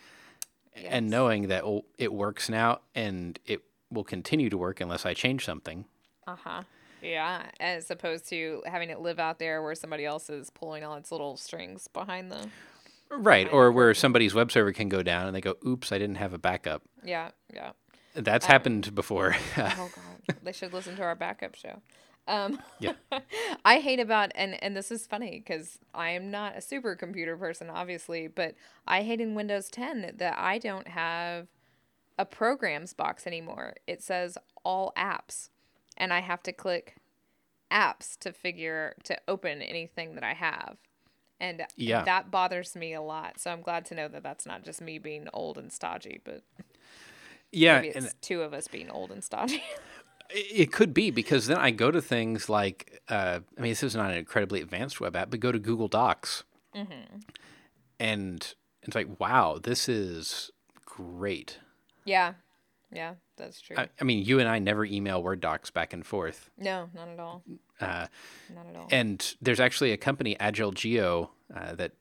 [0.74, 5.14] and knowing that oh, it works now and it will continue to work unless I
[5.14, 5.84] change something.
[6.26, 6.62] Uh huh.
[7.00, 10.96] Yeah, as opposed to having it live out there where somebody else is pulling all
[10.96, 12.48] its little strings behind the.
[13.10, 16.16] Right, or where somebody's web server can go down and they go, "Oops, I didn't
[16.16, 17.70] have a backup." Yeah, yeah.
[18.14, 19.36] That's happened before.
[19.56, 21.80] Oh god, they should listen to our backup show.
[22.26, 22.92] Um, Yeah.
[23.64, 27.70] I hate about and and this is funny because I am not a supercomputer person,
[27.70, 28.54] obviously, but
[28.86, 31.48] I hate in Windows 10 that I don't have
[32.18, 33.74] a programs box anymore.
[33.86, 35.50] It says all apps,
[35.96, 36.96] and I have to click
[37.70, 40.78] apps to figure to open anything that I have.
[41.40, 42.02] And Yeah.
[42.04, 43.38] that bothers me a lot.
[43.38, 46.42] So I'm glad to know that that's not just me being old and stodgy, but
[47.52, 49.62] yeah, maybe it's two of us being old and stodgy.
[50.30, 53.94] it could be because then I go to things like, uh, I mean, this is
[53.96, 56.44] not an incredibly advanced web app, but go to Google Docs,
[58.00, 60.50] and it's like, wow, this is
[60.84, 61.58] great.
[62.04, 62.34] Yeah.
[62.90, 63.76] Yeah, that's true.
[63.76, 66.48] I, I mean, you and I never email Word docs back and forth.
[66.56, 67.42] no, not at all.
[67.78, 68.06] Uh,
[68.54, 68.88] Not at all.
[68.90, 71.92] and there's actually a company, Agile Geo, uh, that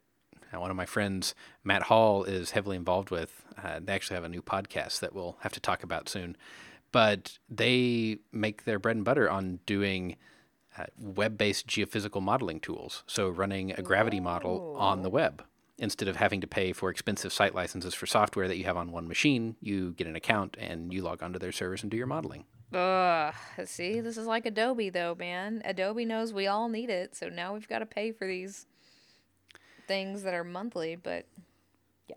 [0.52, 1.34] uh, one of my friends,
[1.64, 3.44] Matt Hall, is heavily involved with.
[3.62, 6.36] Uh, they actually have a new podcast that we'll have to talk about soon.
[6.90, 10.16] But they make their bread and butter on doing
[10.78, 13.02] uh, web based geophysical modeling tools.
[13.06, 15.44] So running a gravity model on the web.
[15.80, 18.90] Instead of having to pay for expensive site licenses for software that you have on
[18.90, 22.06] one machine, you get an account and you log onto their servers and do your
[22.06, 22.44] modeling.
[22.72, 23.32] Ugh.
[23.64, 25.62] See, this is like Adobe, though, man.
[25.64, 28.66] Adobe knows we all need it, so now we've got to pay for these
[29.88, 31.26] things that are monthly, but
[32.06, 32.16] Yeah.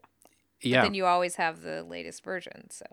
[0.61, 0.82] Yeah.
[0.84, 2.86] Then you always have the latest version, so.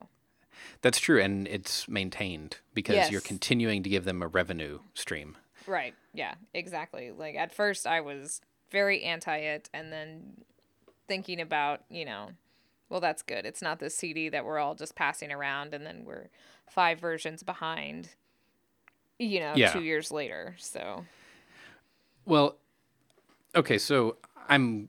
[0.81, 5.37] That's true, and it's maintained because you're continuing to give them a revenue stream.
[5.67, 5.95] Right.
[6.15, 7.11] Yeah, exactly.
[7.11, 10.45] Like at first I was very anti it and then
[11.07, 12.31] thinking about, you know,
[12.89, 13.45] well that's good.
[13.47, 16.29] It's not the CD that we're all just passing around and then we're
[16.67, 18.11] five versions behind
[19.19, 19.73] you know, Yeah.
[19.73, 20.55] 2 years later.
[20.59, 21.05] So,
[22.25, 22.57] Well,
[23.55, 24.17] okay, so
[24.49, 24.89] I'm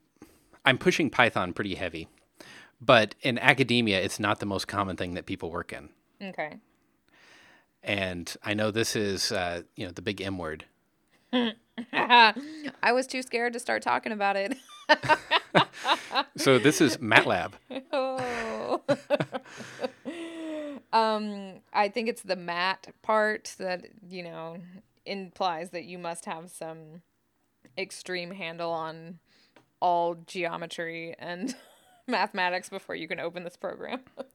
[0.66, 2.08] I'm pushing Python pretty heavy,
[2.82, 5.90] but in academia, it's not the most common thing that people work in,
[6.22, 6.58] okay.
[7.84, 10.66] and I know this is uh, you know the big M word.
[11.94, 14.58] I was too scared to start talking about it.
[16.38, 17.54] So this is MATLAB.
[17.92, 18.82] oh.
[20.94, 24.58] um, I think it's the mat part that, you know,
[25.06, 27.02] implies that you must have some
[27.78, 29.20] extreme handle on
[29.80, 31.56] all geometry and
[32.08, 34.02] mathematics before you can open this program.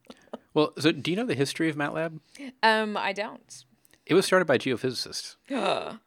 [0.52, 2.20] Well, so do you know the history of MATLAB?
[2.62, 3.64] um, I don't.
[4.06, 5.34] It was started by geophysicists.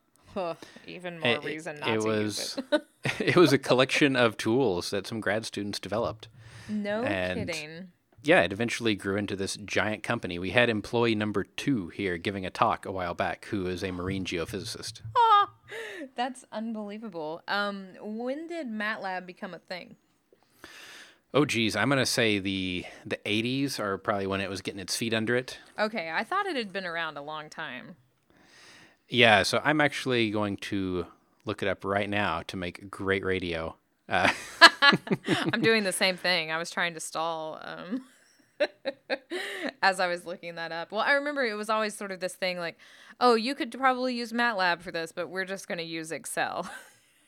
[0.88, 2.82] Even more It- reason not it to was use it.
[3.20, 6.30] it was a collection of tools that some grad students developed.
[6.70, 7.88] no and- kidding.
[8.24, 10.38] Yeah, it eventually grew into this giant company.
[10.40, 13.92] We had employee number two here giving a talk a while back, who is a
[13.92, 15.02] marine geophysicist.
[16.16, 17.42] That's unbelievable.
[17.48, 19.96] Um, when did MATLAB become a thing?
[21.34, 24.96] Oh, geez, I'm gonna say the the 80s are probably when it was getting its
[24.96, 25.60] feet under it.
[25.78, 27.96] Okay, I thought it had been around a long time.
[29.10, 31.06] Yeah, so I'm actually going to
[31.46, 33.76] look it up right now to make great radio.
[34.10, 34.32] Uh,
[35.54, 36.52] I'm doing the same thing.
[36.52, 38.04] I was trying to stall um,
[39.82, 40.92] as I was looking that up.
[40.92, 42.78] Well, I remember it was always sort of this thing like,
[43.20, 46.70] oh, you could probably use MATLAB for this, but we're just going to use Excel.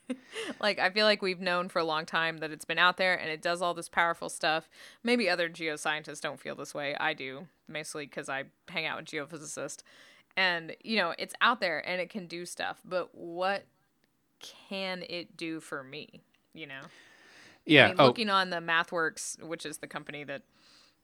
[0.62, 3.16] like, I feel like we've known for a long time that it's been out there
[3.16, 4.70] and it does all this powerful stuff.
[5.04, 6.96] Maybe other geoscientists don't feel this way.
[7.00, 9.82] I do, mostly because I hang out with geophysicists.
[10.38, 13.66] And, you know, it's out there and it can do stuff, but what
[14.40, 16.22] can it do for me?
[16.54, 16.82] You know?
[17.66, 17.86] yeah.
[17.86, 20.44] I mean, oh, looking on the MathWorks, which is the company that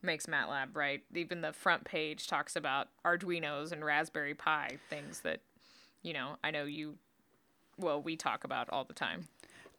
[0.05, 1.01] makes MATLAB, right?
[1.13, 5.41] Even the front page talks about Arduinos and Raspberry Pi, things that,
[6.03, 6.95] you know, I know you,
[7.77, 9.27] well, we talk about all the time.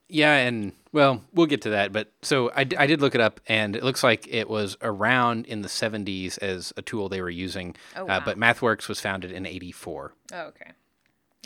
[0.09, 1.93] Yeah, and well, we'll get to that.
[1.93, 4.77] But so I, d- I did look it up, and it looks like it was
[4.81, 7.75] around in the 70s as a tool they were using.
[7.97, 8.23] Oh, uh, wow.
[8.25, 10.13] but MathWorks was founded in 84.
[10.33, 10.73] Oh, okay.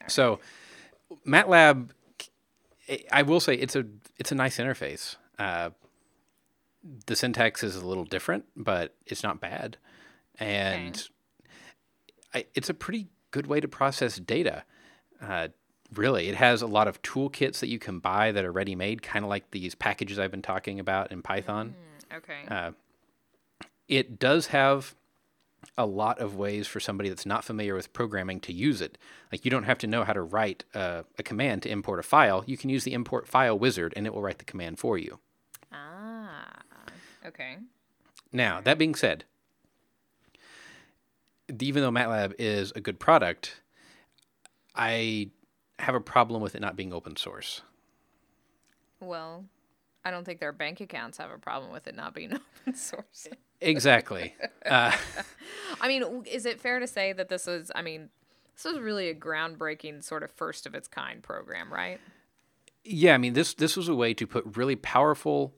[0.08, 0.40] So
[1.26, 1.88] MATLAB,
[3.10, 3.84] I will say it's a
[4.18, 5.16] it's a nice interface.
[5.38, 5.70] Uh,
[7.06, 9.76] the syntax is a little different, but it's not bad,
[10.38, 11.08] and
[12.34, 14.64] I, it's a pretty good way to process data.
[15.20, 15.48] Uh,
[15.94, 19.02] really, it has a lot of toolkits that you can buy that are ready made,
[19.02, 21.74] kind of like these packages I've been talking about in Python.
[22.14, 22.46] Okay.
[22.48, 22.72] Uh,
[23.88, 24.94] it does have
[25.76, 28.98] a lot of ways for somebody that's not familiar with programming to use it.
[29.30, 32.02] Like you don't have to know how to write uh, a command to import a
[32.02, 32.44] file.
[32.46, 35.18] You can use the import file wizard and it will write the command for you.
[37.26, 37.56] Okay.
[38.32, 39.24] Now, that being said,
[41.58, 43.60] even though MATLAB is a good product,
[44.74, 45.30] I
[45.78, 47.62] have a problem with it not being open source.
[49.00, 49.44] Well,
[50.04, 53.26] I don't think their bank accounts have a problem with it not being open source.
[53.60, 54.34] Exactly.
[54.66, 54.96] uh,
[55.80, 58.10] I mean, is it fair to say that this is, I mean,
[58.54, 62.00] this was really a groundbreaking sort of first of its kind program, right?
[62.84, 65.54] Yeah, I mean this this was a way to put really powerful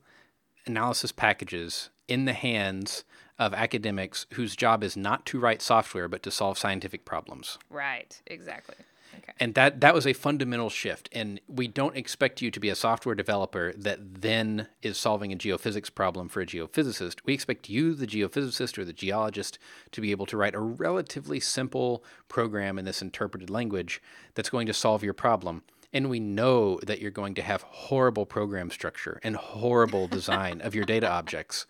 [0.67, 3.05] analysis packages in the hands
[3.39, 7.59] of academics whose job is not to write software but to solve scientific problems.
[7.71, 8.21] Right.
[8.27, 8.77] Exactly.
[9.19, 9.33] Okay.
[9.41, 12.75] And that that was a fundamental shift and we don't expect you to be a
[12.75, 17.17] software developer that then is solving a geophysics problem for a geophysicist.
[17.25, 19.59] We expect you the geophysicist or the geologist
[19.91, 24.01] to be able to write a relatively simple program in this interpreted language
[24.35, 25.63] that's going to solve your problem.
[25.93, 30.75] And we know that you're going to have horrible program structure and horrible design of
[30.75, 31.67] your data objects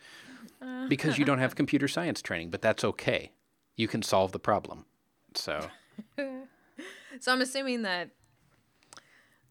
[0.61, 0.87] uh-huh.
[0.89, 3.33] because you don't have computer science training, but that's okay.
[3.77, 4.85] You can solve the problem.
[5.35, 5.69] So,
[7.21, 8.11] So I'm assuming that.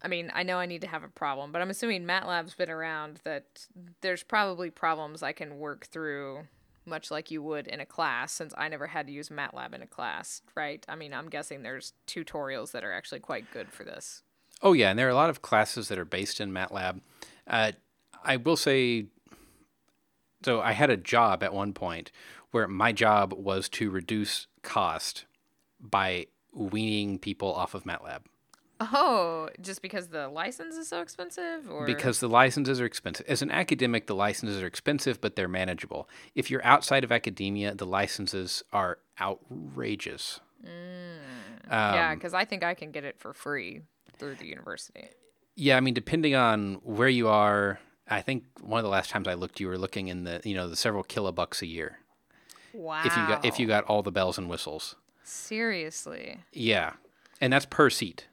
[0.03, 2.72] I mean, I know I need to have a problem, but I'm assuming MATLAB's been
[2.72, 3.22] around.
[3.24, 3.67] That
[4.01, 6.47] there's probably problems I can work through,
[6.86, 9.84] much like you would in a class, since I never had to use MATLAB in
[9.84, 10.84] a class, right?
[10.89, 14.24] I mean, I'm guessing there's tutorials that are actually quite good for this.
[14.62, 17.01] Oh yeah, and there are a lot of classes that are based in MATLAB.
[17.47, 17.72] Uh,
[18.24, 19.05] I will say,
[20.43, 22.12] so I had a job at one point
[22.51, 25.26] where my job was to reduce cost
[25.80, 28.22] by weaning people off of MATLAB.
[28.80, 33.28] Oh, just because the license is so expensive, or because the licenses are expensive.
[33.30, 36.09] As an academic, the licenses are expensive, but they're manageable.
[36.34, 40.39] If you're outside of academia, the licenses are outrageous.
[40.64, 43.82] yeah, Um, because I think I can get it for free
[44.22, 45.09] through the university.
[45.55, 49.28] Yeah, I mean, depending on where you are, I think one of the last times
[49.28, 51.99] I looked, you were looking in the you know the several kilobucks a year
[52.74, 53.01] Wow.
[53.03, 54.95] if you got if you got all the bells and whistles.
[55.24, 56.38] seriously.
[56.53, 56.93] Yeah,
[57.41, 58.28] and that's per seat.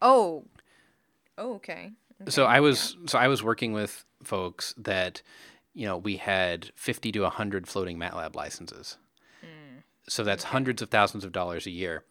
[0.00, 0.44] Oh.
[1.38, 1.92] Oh, okay.
[2.28, 5.22] so I was so I was working with folks that
[5.74, 8.98] you know we had 50 to 100 floating MATLAB licenses.
[9.40, 9.78] Hmm.
[10.08, 12.04] So that's hundreds of thousands of dollars a year.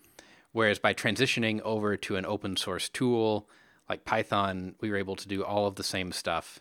[0.53, 3.47] Whereas by transitioning over to an open source tool
[3.89, 6.59] like Python, we were able to do all of the same stuff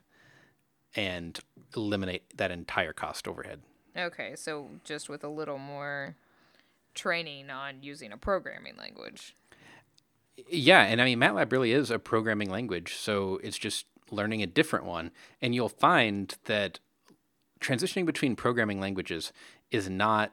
[0.95, 1.39] and
[1.77, 3.61] eliminate that entire cost overhead.
[3.97, 6.17] Okay, so just with a little more
[6.95, 9.35] training on using a programming language.
[10.49, 14.47] Yeah, and I mean MATLAB really is a programming language, so it's just learning a
[14.47, 15.11] different one,
[15.41, 16.81] and you'll find that
[17.61, 19.33] transitioning between programming languages
[19.71, 20.33] is not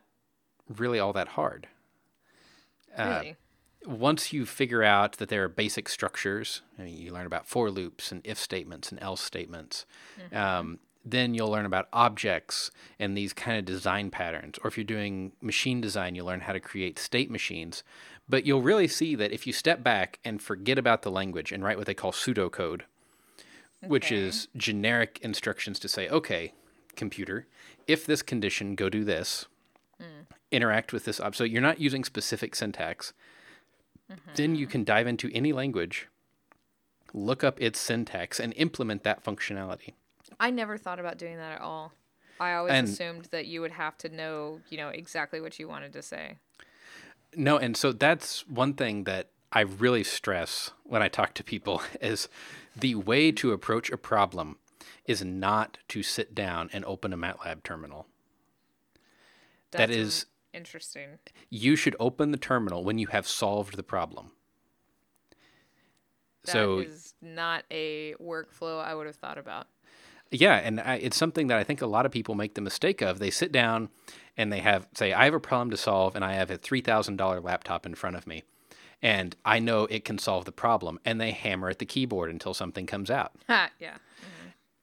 [0.69, 1.67] really all that hard.
[2.97, 3.35] Uh, Really?
[3.87, 7.71] Once you figure out that there are basic structures, I mean, you learn about for
[7.71, 9.85] loops and if statements and else statements.
[10.59, 12.69] Um, then you'll learn about objects
[12.99, 14.59] and these kind of design patterns.
[14.61, 17.81] Or if you're doing machine design, you'll learn how to create state machines.
[18.27, 21.63] But you'll really see that if you step back and forget about the language and
[21.63, 22.81] write what they call pseudocode,
[23.81, 26.51] which is generic instructions to say, okay,
[26.97, 27.47] computer,
[27.87, 29.45] if this condition, go do this,
[30.51, 31.21] interact with this.
[31.21, 33.13] Ob- so you're not using specific syntax.
[34.35, 36.07] Then you can dive into any language,
[37.13, 39.93] look up its syntax, and implement that functionality.
[40.39, 41.93] I never thought about doing that at all.
[42.39, 45.67] I always And- assumed that you would have to know, you know, exactly what you
[45.67, 46.37] wanted to say.
[47.35, 51.81] No, and so that's one thing that I really stress when I talk to people
[52.01, 52.29] is
[52.75, 54.57] the way to approach a problem
[55.05, 58.07] is not to sit down and open a MATLAB terminal.
[59.71, 60.25] That That's is-
[60.57, 61.19] interesting.
[61.49, 64.31] You should open the terminal when you have solved the problem.
[66.45, 69.67] That so is not a workflow I would have thought about.
[70.31, 73.01] Yeah, and I, it's something that I think a lot of people make the mistake
[73.01, 73.19] of.
[73.19, 73.89] They sit down
[74.35, 76.81] and they have say, "I have a problem to solve, and I have a three
[76.81, 78.43] thousand dollar laptop in front of me,"
[79.01, 82.53] and I know it can solve the problem, and they hammer at the keyboard until
[82.53, 83.33] something comes out.
[83.47, 83.97] Yeah.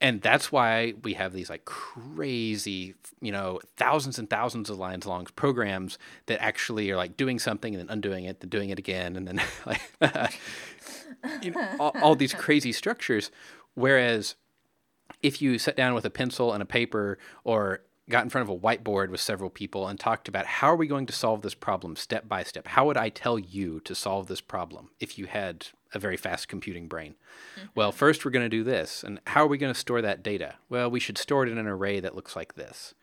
[0.00, 5.06] And that's why we have these like crazy, you know, thousands and thousands of lines
[5.06, 8.78] long programs that actually are like doing something and then undoing it, then doing it
[8.78, 10.40] again, and then like
[11.42, 13.30] you know, all, all these crazy structures.
[13.74, 14.34] Whereas
[15.22, 17.80] if you sat down with a pencil and a paper or
[18.10, 20.86] got in front of a whiteboard with several people and talked about how are we
[20.86, 24.26] going to solve this problem step by step how would i tell you to solve
[24.26, 27.14] this problem if you had a very fast computing brain.
[27.56, 27.68] Mm-hmm.
[27.74, 30.22] Well first we're going to do this and how are we going to store that
[30.22, 30.56] data?
[30.68, 32.94] Well we should store it in an array that looks like this.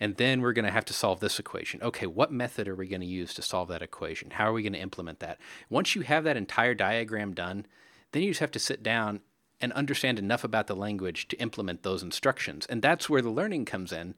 [0.00, 1.82] And then we're going to have to solve this equation.
[1.82, 4.32] Okay what method are we going to use to solve that equation?
[4.32, 5.38] How are we going to implement that?
[5.70, 7.66] Once you have that entire diagram done
[8.12, 9.20] then you just have to sit down
[9.62, 12.66] and understand enough about the language to implement those instructions.
[12.66, 14.14] And that's where the learning comes in.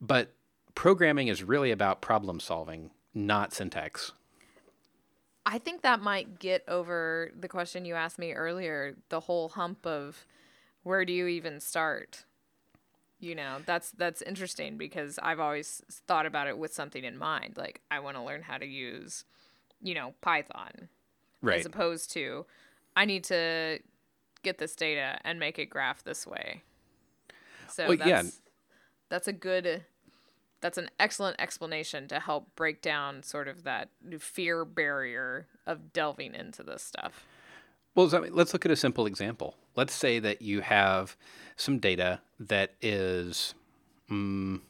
[0.00, 0.32] But
[0.74, 4.12] programming is really about problem solving, not syntax.
[5.46, 9.86] I think that might get over the question you asked me earlier, the whole hump
[9.86, 10.24] of
[10.82, 12.24] where do you even start?
[13.20, 17.54] You know, that's that's interesting because I've always thought about it with something in mind.
[17.56, 19.24] Like I want to learn how to use,
[19.82, 20.88] you know, Python.
[21.40, 21.60] Right.
[21.60, 22.46] As opposed to
[22.96, 23.80] I need to
[24.42, 26.62] get this data and make it graph this way.
[27.68, 28.22] So Well, that's yeah.
[29.08, 29.84] that's a good
[30.64, 36.34] that's an excellent explanation to help break down sort of that fear barrier of delving
[36.34, 37.26] into this stuff.
[37.94, 39.56] Well, let's look at a simple example.
[39.76, 41.18] Let's say that you have
[41.54, 43.54] some data that is
[44.10, 44.62] mm,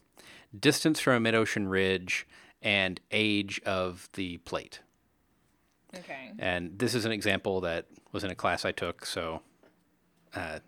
[0.59, 2.27] distance from a mid ocean ridge
[2.61, 4.81] and age of the plate.
[5.95, 6.33] Okay.
[6.37, 9.43] And this is an example that was in a class I took, so
[10.33, 10.59] uh,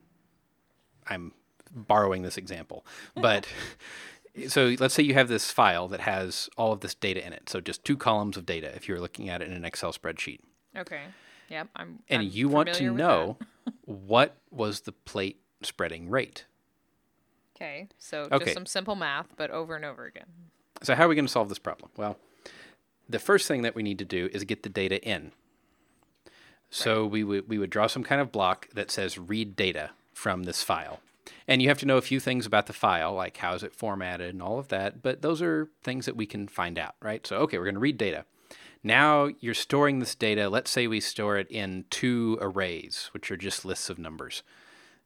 [1.05, 1.33] I'm
[1.69, 2.85] borrowing this example.
[3.13, 3.47] But
[4.47, 7.49] so let's say you have this file that has all of this data in it.
[7.49, 10.39] So just two columns of data if you're looking at it in an Excel spreadsheet.
[10.75, 11.01] Okay.
[11.49, 11.69] Yep.
[11.75, 11.99] I'm.
[12.09, 13.37] And I'm you want to know
[13.85, 16.45] what was the plate spreading rate.
[17.55, 17.87] Okay.
[17.97, 18.45] So Okay.
[18.45, 20.27] just some simple math, but over and over again.
[20.83, 21.89] So how are we going to solve this problem?
[21.97, 22.17] Well,
[23.09, 25.31] the first thing that we need to do is get the data in.
[26.69, 30.43] So we would we would draw some kind of block that says read data from
[30.43, 30.99] this file.
[31.47, 33.73] And you have to know a few things about the file, like how is it
[33.73, 37.25] formatted and all of that, but those are things that we can find out, right?
[37.25, 38.25] So okay, we're going to read data.
[38.83, 40.49] Now you're storing this data.
[40.49, 44.43] Let's say we store it in two arrays, which are just lists of numbers.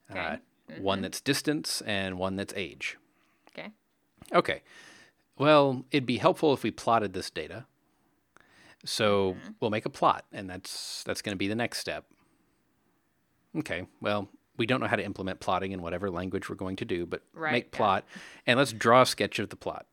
[0.09, 0.37] Uh,
[0.79, 2.97] One that's distance and one that's age.
[3.49, 3.69] Okay.
[4.33, 4.61] Okay.
[5.37, 7.65] Well, it'd be helpful if we plotted this data.
[8.83, 12.05] So we'll make a plot, and that's that's going to be the next step.
[13.55, 13.85] Okay.
[14.01, 17.05] Well, we don't know how to implement plotting in whatever language we're going to do,
[17.05, 17.77] but Right, make yeah.
[17.77, 18.05] plot,
[18.45, 19.85] and let's draw a sketch of the plot,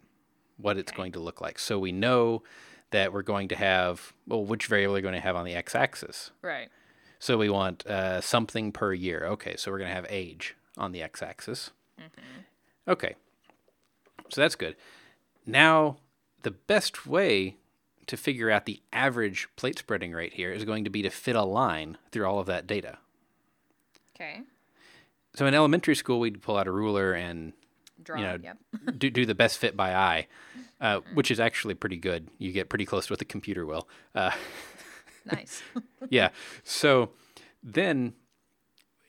[0.56, 1.58] what it's going to look like.
[1.58, 2.42] So we know
[2.90, 6.30] that we're going to have well, which variable we're going to have on the x-axis.
[6.42, 6.68] Right.
[7.18, 9.24] So we want uh, something per year.
[9.26, 11.70] Okay, so we're going to have age on the x axis.
[12.86, 13.16] Okay,
[14.30, 14.76] so that's good.
[15.44, 15.96] Now,
[16.42, 17.56] the best way
[18.06, 21.36] to figure out the average plate spreading rate here is going to be to fit
[21.36, 22.98] a line through all of that data.
[24.20, 24.40] Okay.
[25.34, 27.52] So in elementary school, we'd pull out a ruler and
[28.02, 28.16] Draw.
[28.18, 28.58] you know, yep.
[28.98, 30.26] do, do the best fit by eye,
[30.80, 32.28] uh, which is actually pretty good.
[32.38, 33.88] You get pretty close to what the computer will.
[34.14, 34.32] Uh,
[35.30, 35.62] Nice.
[36.08, 36.30] yeah.
[36.64, 37.10] So
[37.62, 38.14] then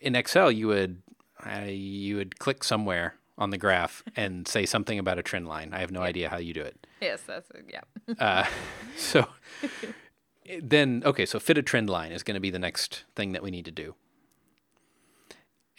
[0.01, 1.01] in Excel, you would
[1.45, 5.74] uh, you would click somewhere on the graph and say something about a trend line.
[5.74, 6.86] I have no idea how you do it.
[7.01, 7.66] yes, that's it.
[7.72, 8.14] Yeah.
[8.20, 8.45] Uh,
[8.97, 9.28] so
[10.62, 13.43] then, okay, so fit a trend line is going to be the next thing that
[13.43, 13.95] we need to do.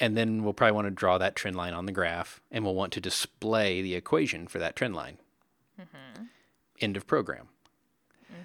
[0.00, 2.74] And then we'll probably want to draw that trend line on the graph, and we'll
[2.74, 5.18] want to display the equation for that trend line.
[5.78, 6.24] Mm-hmm.
[6.80, 7.48] End of program.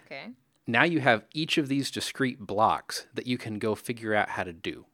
[0.06, 0.32] Okay.
[0.68, 4.44] now you have each of these discrete blocks that you can go figure out how
[4.44, 4.86] to do.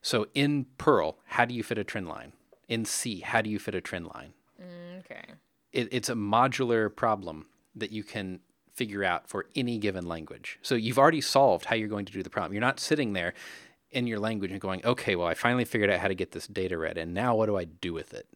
[0.00, 2.32] So in Perl, how do you fit a trend line?
[2.68, 4.32] In C, how do you fit a trend line?
[4.60, 5.24] Mm, okay.
[5.72, 8.40] It, it's a modular problem that you can
[8.72, 10.58] figure out for any given language.
[10.62, 12.52] So you've already solved how you're going to do the problem.
[12.52, 13.34] You're not sitting there
[13.94, 16.46] in your language and going, okay, well, I finally figured out how to get this
[16.46, 18.26] data read, and now what do I do with it?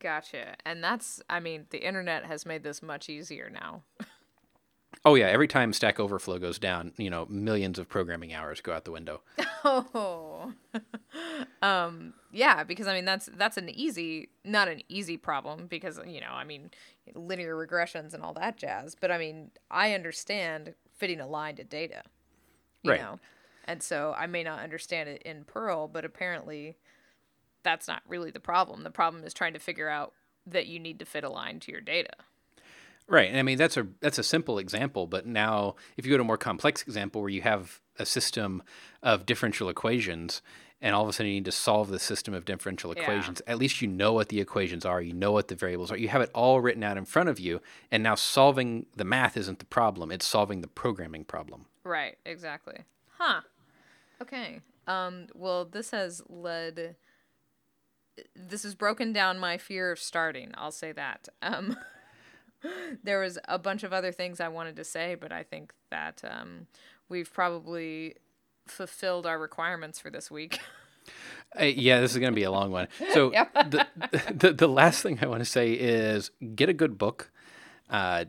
[0.00, 0.56] Gotcha.
[0.66, 3.82] And that's, I mean, the internet has made this much easier now.
[5.04, 8.72] Oh yeah, every time Stack Overflow goes down, you know, millions of programming hours go
[8.72, 9.22] out the window.
[9.64, 10.52] Oh.
[11.62, 16.20] um yeah, because I mean that's that's an easy not an easy problem because you
[16.20, 16.72] know, I mean
[17.14, 21.64] linear regressions and all that jazz, but I mean, I understand fitting a line to
[21.64, 22.02] data.
[22.82, 23.00] You Right.
[23.00, 23.20] know.
[23.64, 26.76] And so I may not understand it in Perl, but apparently
[27.62, 28.82] that's not really the problem.
[28.82, 30.12] The problem is trying to figure out
[30.46, 32.14] that you need to fit a line to your data.
[33.08, 33.28] Right.
[33.28, 36.22] And I mean that's a that's a simple example, but now if you go to
[36.22, 38.62] a more complex example where you have a system
[39.02, 40.40] of differential equations
[40.80, 43.02] and all of a sudden you need to solve the system of differential Yeah.
[43.02, 45.96] equations, at least you know what the equations are, you know what the variables are.
[45.96, 47.60] You have it all written out in front of you,
[47.90, 51.66] and now solving the math isn't the problem, it's solving the programming problem.
[51.84, 52.78] Right, exactly.
[53.18, 53.42] Huh.
[54.22, 54.60] Okay.
[54.86, 56.96] Um, well, this has led.
[58.36, 60.52] This has broken down my fear of starting.
[60.54, 61.28] I'll say that.
[61.42, 61.76] Um,
[63.04, 66.22] there was a bunch of other things I wanted to say, but I think that
[66.28, 66.66] um,
[67.08, 68.14] we've probably
[68.66, 70.60] fulfilled our requirements for this week.
[71.60, 72.86] Uh, yeah, this is going to be a long one.
[73.12, 73.86] So the,
[74.32, 77.30] the the last thing I want to say is get a good book,
[77.90, 78.26] uh,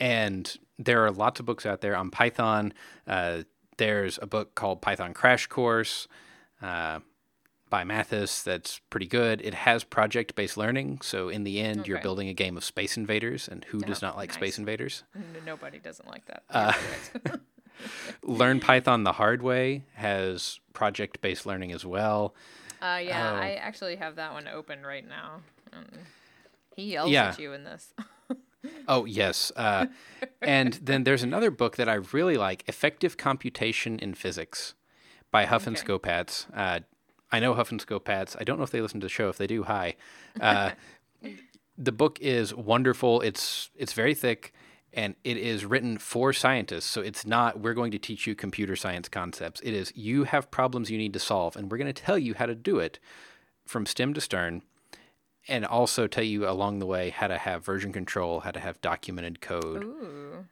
[0.00, 2.74] and there are lots of books out there on Python.
[3.06, 3.44] Uh,
[3.78, 6.08] there's a book called Python Crash Course
[6.60, 7.00] uh,
[7.70, 9.40] by Matthes that's pretty good.
[9.42, 12.96] It has project based learning, so in the end, you're building a game of Space
[12.96, 14.36] Invaders, and who does Oh, not like nice.
[14.36, 15.04] Space Invaders?
[15.46, 16.42] Nobody doesn't like that.
[16.50, 16.72] Uh,
[18.22, 22.34] Learn Python the Hard Way has project based learning as well.
[22.82, 23.36] uh, yeah Oh.
[23.36, 25.40] I actually have that one open right now.
[25.72, 25.86] Um,
[26.76, 27.28] he yells Yeah.
[27.28, 27.92] at you in this.
[28.86, 29.86] Oh yes, uh,
[30.40, 34.74] and then there's another book that I really like, "Effective Computation in Physics"
[35.30, 35.86] by Huff and Okay.
[35.86, 36.46] Scopatz.
[36.54, 36.80] Uh,
[37.30, 38.36] I know Huff and Scopatz.
[38.38, 39.28] I don't know if they listen to the show.
[39.28, 39.96] If they do, hi.
[40.40, 40.70] Uh,
[41.78, 43.20] the book is wonderful.
[43.22, 44.52] It's it's very thick,
[44.92, 46.84] and it is written for scientists.
[46.86, 49.60] So it's not we're going to teach you computer science concepts.
[49.62, 52.34] It is you have problems you need to solve, and we're going to tell you
[52.34, 52.98] how to do it
[53.66, 54.62] from stem to stern
[55.48, 58.80] and also tell you along the way how to have version control, how to have
[58.80, 59.82] documented code.
[59.84, 60.46] Ooh.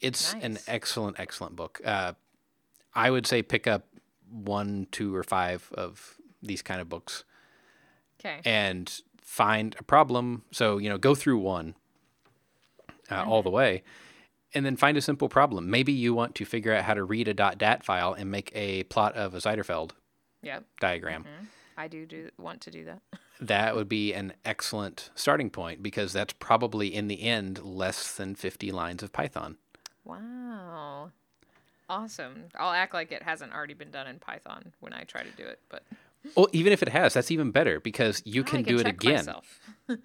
[0.00, 1.80] It's an excellent, excellent book.
[1.84, 2.12] Uh,
[2.94, 3.86] I would say pick up
[4.30, 7.24] one, two, or five of these kind of books
[8.20, 8.40] Okay.
[8.44, 10.44] and find a problem.
[10.52, 11.74] So, you know, go through one
[13.10, 13.82] uh, all the way
[14.54, 15.70] and then find a simple problem.
[15.70, 18.84] Maybe you want to figure out how to read a .dat file and make a
[18.84, 19.90] plot of a Zijderveld
[20.42, 20.64] Yep.
[20.80, 21.26] diagram.
[21.76, 23.02] I do do want to do that.
[23.40, 28.34] that would be an excellent starting point because that's probably in the end less than
[28.34, 29.56] 50 lines of Python.
[30.04, 31.10] Wow.
[31.88, 32.44] Awesome.
[32.58, 35.44] I'll act like it hasn't already been done in Python when I try to do
[35.44, 35.82] it, but
[36.36, 38.86] Well, even if it has, that's even better because you Ah, I can do it
[38.86, 39.26] again.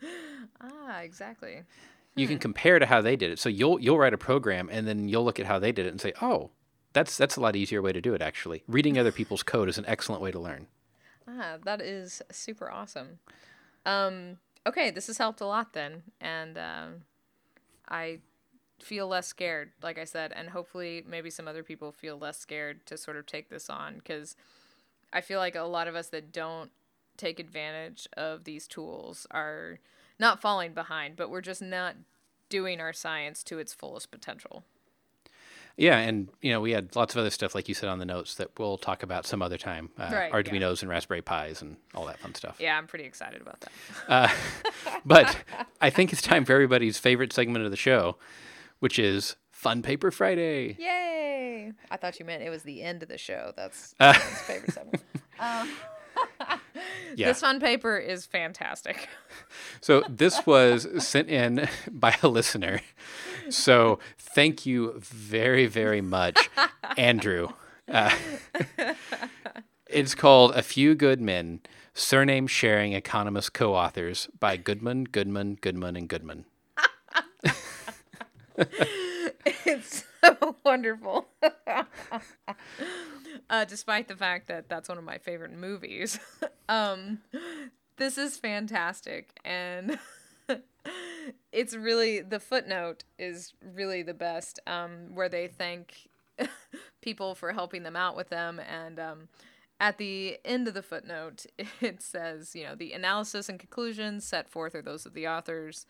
[0.62, 1.64] ah, exactly.
[2.16, 3.40] You can compare to how they did it.
[3.40, 5.90] So you'll you'll write a program and then you'll look at how they did it
[5.90, 6.52] and say, "Oh,
[6.94, 9.78] that's that's a lot easier way to do it actually." Reading other people's code is
[9.78, 10.68] an excellent way to learn.
[11.28, 13.20] Ah, that is super awesome.
[13.86, 17.02] Um, okay, this has helped a lot then, and um,
[17.88, 18.20] I
[18.80, 22.86] feel less scared, like I said, and hopefully maybe some other people feel less scared
[22.88, 24.36] to sort of take this on because
[25.14, 26.72] I feel like a lot of us that don't
[27.18, 29.80] take advantage of these tools are
[30.20, 31.96] not falling behind, but we're just not
[32.50, 34.64] doing our science to its fullest potential.
[35.78, 38.06] Yeah, and you know, we had lots of other stuff like you said on the
[38.06, 39.90] notes that we'll talk about some other time.
[40.00, 40.42] Uh, Right, yeah.
[40.60, 42.56] Arduinos and Raspberry Pis and all that fun stuff.
[42.60, 43.72] Yeah, I'm pretty excited about that.
[44.08, 44.30] Uh,
[45.06, 45.38] but
[45.82, 48.16] I think it's time for everybody's favorite segment of the show,
[48.80, 50.78] which is Fun Paper Friday.
[50.80, 51.74] Yay!
[51.92, 53.52] I thought you meant it was the end of the show.
[53.58, 55.04] That's Uh, favorite segment.
[55.40, 55.70] Um,
[57.16, 57.28] Yeah.
[57.28, 59.10] This fun paper is fantastic.
[59.82, 62.82] So this was sent in by a listener.
[63.50, 66.50] So thank you very, very much,
[66.98, 67.50] Andrew.
[67.88, 68.16] Uh,
[69.88, 71.62] it's called A Few Good Men,
[71.93, 76.46] Surname Sharing Economist Co-Authors by Goodman, Goodman, Goodman, and Goodman.
[78.58, 81.28] it's so wonderful.
[83.50, 86.20] uh, despite the fact that that's one of my favorite movies.
[86.70, 87.20] um,
[87.98, 89.38] this is fantastic.
[89.46, 90.00] And
[91.52, 96.10] it's really, the footnote is really the best, um, where they thank
[97.02, 98.60] people for helping them out with them.
[98.60, 99.28] And um,
[99.80, 101.46] at the end of the footnote,
[101.82, 105.86] it says, you know, the analysis and conclusions set forth are those of the authors.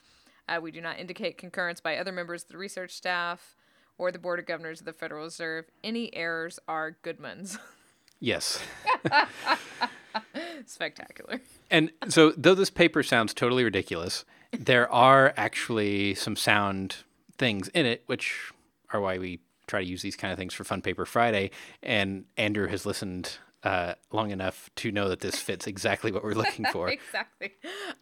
[0.47, 3.55] Uh, we do not indicate concurrence by other members of the research staff
[3.97, 5.65] or the Board of Governors of the Federal Reserve.
[5.83, 7.57] Any errors are Goodman's.
[8.21, 8.63] Yes.
[10.65, 11.41] Spectacular.
[11.69, 14.23] And so, though this paper sounds totally ridiculous,
[14.59, 16.97] there are actually some sound
[17.37, 18.51] things in it, which
[18.91, 21.51] are why we try to use these kind of things for Fun Paper Friday.
[21.81, 26.33] And Andrew has listened uh, long enough to know that this fits exactly what we're
[26.33, 26.89] looking for.
[26.89, 27.53] exactly.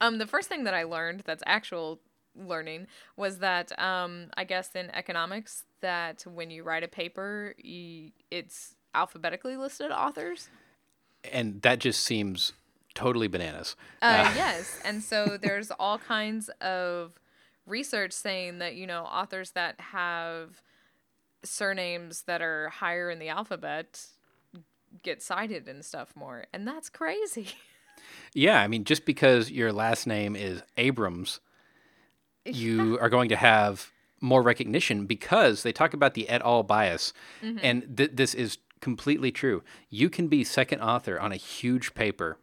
[0.02, 2.00] Um, the first thing that I learned that's actual
[2.36, 8.12] learning was that um, I guess in economics that when you write a paper, you,
[8.30, 10.50] it's alphabetically listed authors.
[11.32, 12.52] And that just seems
[12.96, 13.76] totally bananas.
[14.02, 17.14] Uh, yes, and so there's all kinds of
[17.66, 20.62] research saying that you know authors that have
[21.44, 24.06] surnames that are higher in the alphabet
[25.02, 27.50] get cited and stuff more, and that's crazy.
[28.34, 31.40] Yeah, I mean, just because your last name is Abrams,
[32.46, 36.64] you are going to have more recognition because they talk about the et al.
[36.64, 39.64] bias, and th- this is completely true.
[39.90, 42.38] You can be second author on a huge paper,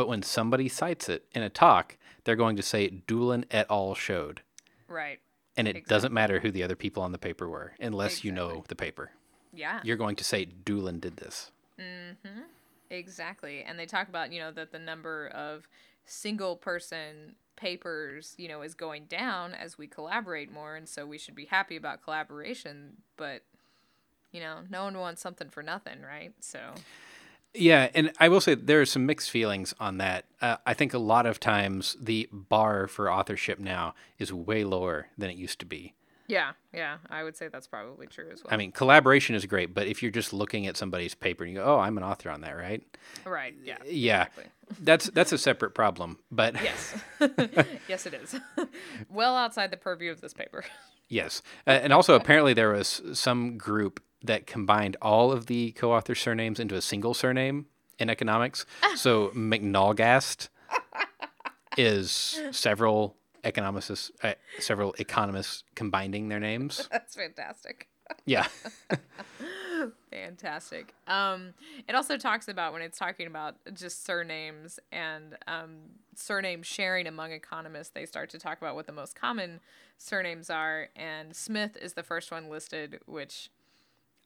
[0.00, 3.94] but when somebody cites it in a talk, they're going to say Doolin et al.
[3.94, 4.40] showed,
[4.88, 5.20] right.
[5.58, 8.64] and it doesn't matter who the other people on the paper were, unless you know
[8.68, 9.10] the paper.
[9.52, 9.80] Yeah.
[9.84, 11.50] You're going to say Doolin did this.
[11.78, 12.44] Mm-hmm.
[12.88, 13.62] Exactly.
[13.62, 15.68] And they talk about, you know, that the number of
[16.06, 20.76] single person papers, you know, is going down as we collaborate more.
[20.76, 23.02] And so we should be happy about collaboration.
[23.18, 23.42] But,
[24.32, 26.32] you know, no one wants something for nothing, right?
[26.40, 26.58] So,
[27.54, 30.26] Yeah, and I will say there are some mixed feelings on that.
[30.40, 35.08] Uh, I think a lot of times the bar for authorship now is way lower
[35.18, 35.94] than it used to be.
[36.28, 38.54] yeah, yeah, I would say that's probably true as well.
[38.54, 41.58] I mean, collaboration is great, but if you're just looking at somebody's paper and you
[41.58, 42.82] go, "Oh, I'm an author on that," right?
[43.24, 43.52] right.
[43.64, 43.78] Yeah.
[43.84, 44.44] Yeah, Exactly.
[44.84, 46.18] that's that's a separate problem.
[46.30, 46.94] But Yes.
[47.88, 48.36] yes, it is.
[49.08, 50.64] well outside the purview of this paper.
[51.08, 56.14] yes, uh, and also apparently there was some group that combined all of the co-author
[56.14, 57.66] surnames into a single surname
[57.98, 58.66] in economics.
[58.96, 60.48] so McNollgast
[61.76, 66.88] is several economists, uh, several economists combining their names.
[66.92, 67.88] that's fantastic.
[68.26, 68.48] Yeah,
[70.10, 70.94] Fantastic.
[71.06, 71.54] Um,
[71.88, 75.76] it also talks about when it's talking about just surnames and um,
[76.14, 79.60] surname sharing among economists, they start to talk about what the most common
[79.98, 80.88] surnames are.
[80.96, 83.50] And Smith is the first one listed, which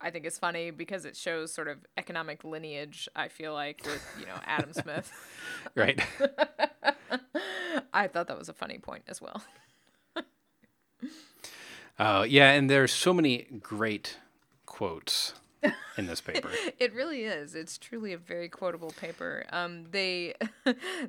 [0.04, 4.06] I think is funny because it shows sort of economic lineage, I feel like, with,
[4.20, 5.10] you know, Adam Smith.
[5.74, 5.98] right.
[7.92, 9.42] I thought that was a funny point as well.
[11.96, 14.16] Uh, yeah, and there's so many great
[14.66, 15.32] quotes
[15.96, 16.50] in this paper.
[16.80, 17.54] It really is.
[17.54, 19.44] It's truly a very quotable paper.
[19.52, 20.34] Um, they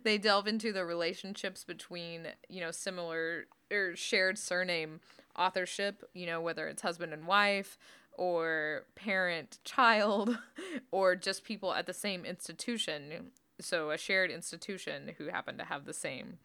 [0.03, 4.99] they delve into the relationships between you know similar or shared surname
[5.35, 6.03] authorship.
[6.13, 7.79] You know whether it's husband and wife
[8.17, 10.37] or parent child
[10.91, 13.31] or just people at the same institution.
[13.59, 16.39] So a shared institution who happen to have the same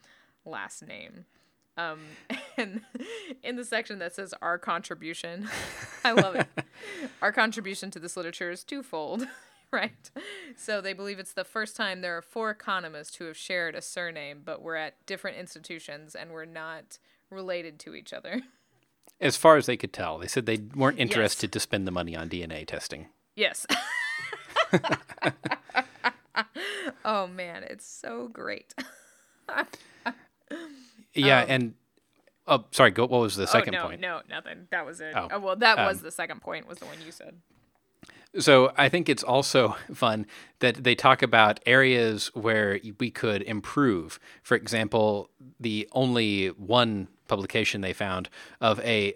[0.44, 1.24] last name.
[1.76, 2.00] Um,
[2.56, 2.82] and
[3.42, 5.48] in the section that says our contribution,
[6.04, 6.48] I love it.
[7.22, 9.26] Our contribution to this literature is twofold,
[9.72, 10.10] right?
[10.56, 13.82] So they believe it's the first time there are four economists who have shared a
[13.82, 16.98] surname, but we're at different institutions and we're not
[17.30, 18.42] related to each other.
[19.20, 22.16] As far as they could tell, they said they weren't interested to spend the money
[22.16, 23.08] on DNA testing.
[23.36, 23.66] Yes.
[27.04, 28.74] oh man, it's so great.
[31.14, 31.74] Yeah, and
[32.46, 32.90] oh, sorry.
[32.90, 33.06] Go.
[33.06, 34.00] What was the second oh, no, point?
[34.00, 34.68] No, nothing.
[34.70, 35.12] That was it.
[35.16, 36.68] Oh, Oh, well, that was um, the second point.
[36.68, 37.36] Was the one you said.
[38.38, 40.26] So I think it's also fun
[40.60, 44.20] that they talk about areas where we could improve.
[44.42, 48.28] For example, the only one publication they found
[48.60, 49.14] of a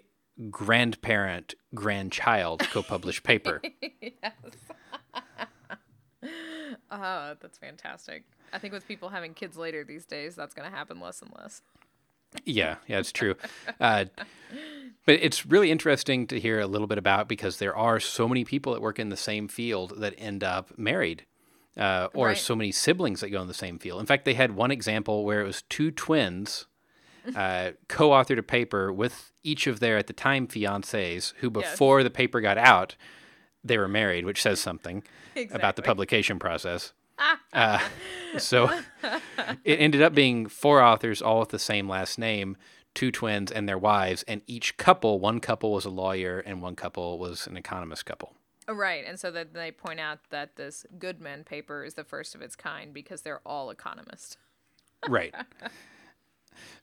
[0.49, 3.61] grandparent grandchild co-published paper.
[4.01, 4.33] Yes.
[6.91, 8.23] oh, that's fantastic.
[8.53, 11.31] I think with people having kids later these days, that's going to happen less and
[11.37, 11.61] less.
[12.43, 13.35] Yeah, yeah, it's true.
[13.79, 14.05] Uh,
[15.05, 18.43] but it's really interesting to hear a little bit about because there are so many
[18.43, 21.25] people that work in the same field that end up married,
[21.77, 22.37] uh, or Right.
[22.37, 23.99] so many siblings that go in the same field.
[23.99, 26.65] In fact, they had one example where it was two twins
[27.35, 31.71] uh, co-authored a paper with each of their at the time fiancés, who Yes.
[31.71, 32.95] before the paper got out,
[33.63, 35.03] they were married, which says something
[35.51, 36.93] about the publication process.
[37.53, 37.79] Uh,
[38.37, 38.69] so
[39.63, 42.57] it ended up being four authors, all with the same last name,
[42.93, 46.75] two twins and their wives, and each couple, one couple was a lawyer and one
[46.75, 48.33] couple was an economist couple.
[48.67, 52.41] Right, and so that they point out that this Goodman paper is the first of
[52.41, 54.35] its kind because they're all economists.
[55.07, 55.33] Right.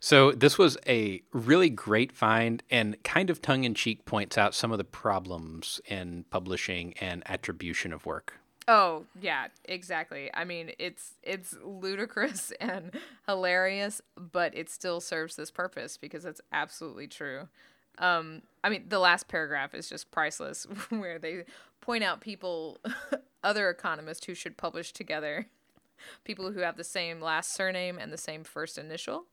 [0.01, 4.55] So this was a really great find and kind of tongue in cheek points out
[4.55, 8.35] some of the problems in publishing and attribution of work.
[8.69, 10.31] Oh, yeah, exactly.
[10.33, 12.93] I mean, it's it's ludicrous and
[13.27, 17.49] hilarious, but it still serves this purpose because it's absolutely true.
[17.99, 21.45] Um, I mean, the last paragraph is just priceless, where they
[21.81, 22.79] point out people,
[23.45, 25.47] other economists who should publish together,
[26.25, 29.27] people who have the same last surname and the same first initial.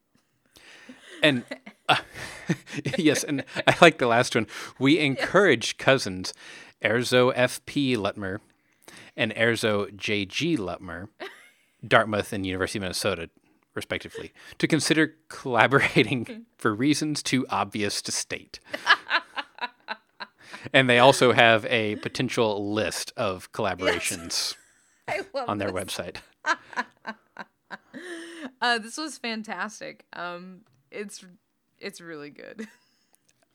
[1.21, 1.43] And
[1.87, 1.97] uh,
[2.97, 4.47] yes, and I like the last one.
[4.79, 6.33] We encourage cousins
[6.83, 7.95] Erzo F.P.
[7.95, 8.39] Luttmer
[9.19, 10.57] and Erzo J.G.
[10.57, 11.09] Luttmer,
[11.85, 13.29] Dartmouth and University of Minnesota,
[13.75, 18.59] respectively, to consider collaborating for reasons too obvious to state.
[20.73, 24.55] and they also have a potential list of collaborations
[25.33, 25.83] love on their this.
[25.85, 26.15] website.
[28.61, 30.05] Uh, this was fantastic.
[30.13, 30.61] Um,
[30.91, 31.23] it's
[31.77, 32.67] it's really good.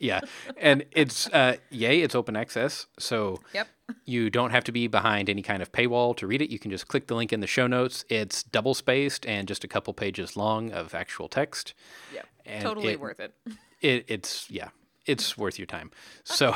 [0.05, 0.21] Yeah,
[0.59, 3.69] and it's uh, yay, it's open access, so Yep.
[4.05, 6.51] you don't have to be behind any kind of paywall to read it.
[6.51, 8.05] You can just click the link in the show notes.
[8.11, 11.73] It's double spaced and just a couple pages long of actual text.
[12.13, 12.27] Yep.
[12.45, 13.35] And totally it- worth it.
[13.81, 14.69] It, it's yeah,
[15.07, 15.91] it's worth your time.
[16.25, 16.55] So,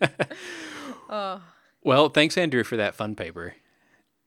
[1.08, 1.40] Oh,
[1.82, 3.54] well, thanks Andrew for that fun paper.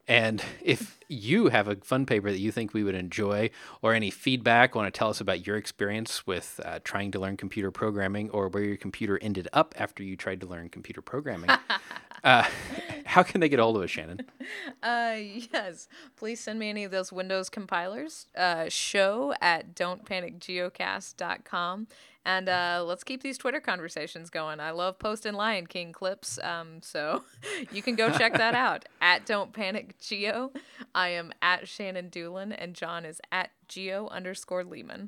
[0.08, 3.50] And if you have a fun paper that you think we would enjoy,
[3.82, 7.36] or any feedback, want to tell us about your experience with uh, trying to learn
[7.38, 11.50] computer programming, or where your computer ended up after you tried to learn computer programming,
[12.24, 12.46] uh,
[13.06, 14.22] how can they get a hold of us, Shannon?
[14.82, 15.90] Uh, yes.
[16.16, 18.28] Please send me any of those Windows compilers.
[18.36, 21.88] Uh, show at don'tpanicgeocast.com.
[22.28, 24.60] And uh, let's keep these Twitter conversations going.
[24.60, 26.38] I love posting Lion King clips.
[26.44, 27.24] Um, so
[27.72, 30.52] you can go check that out at Don't Panic Geo.
[30.94, 35.08] I am at Shannon Dulin, and John is at Geo underscore Leeman.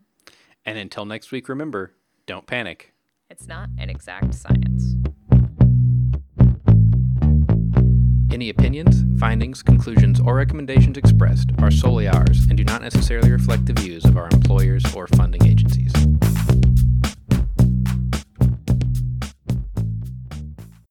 [0.66, 1.94] And until next week, remember,
[2.26, 2.94] don't panic.
[3.30, 4.96] It's not an exact science.
[8.32, 13.66] Any opinions, findings, conclusions, or recommendations expressed are solely ours and do not necessarily reflect
[13.66, 15.92] the views of our employers or funding agencies.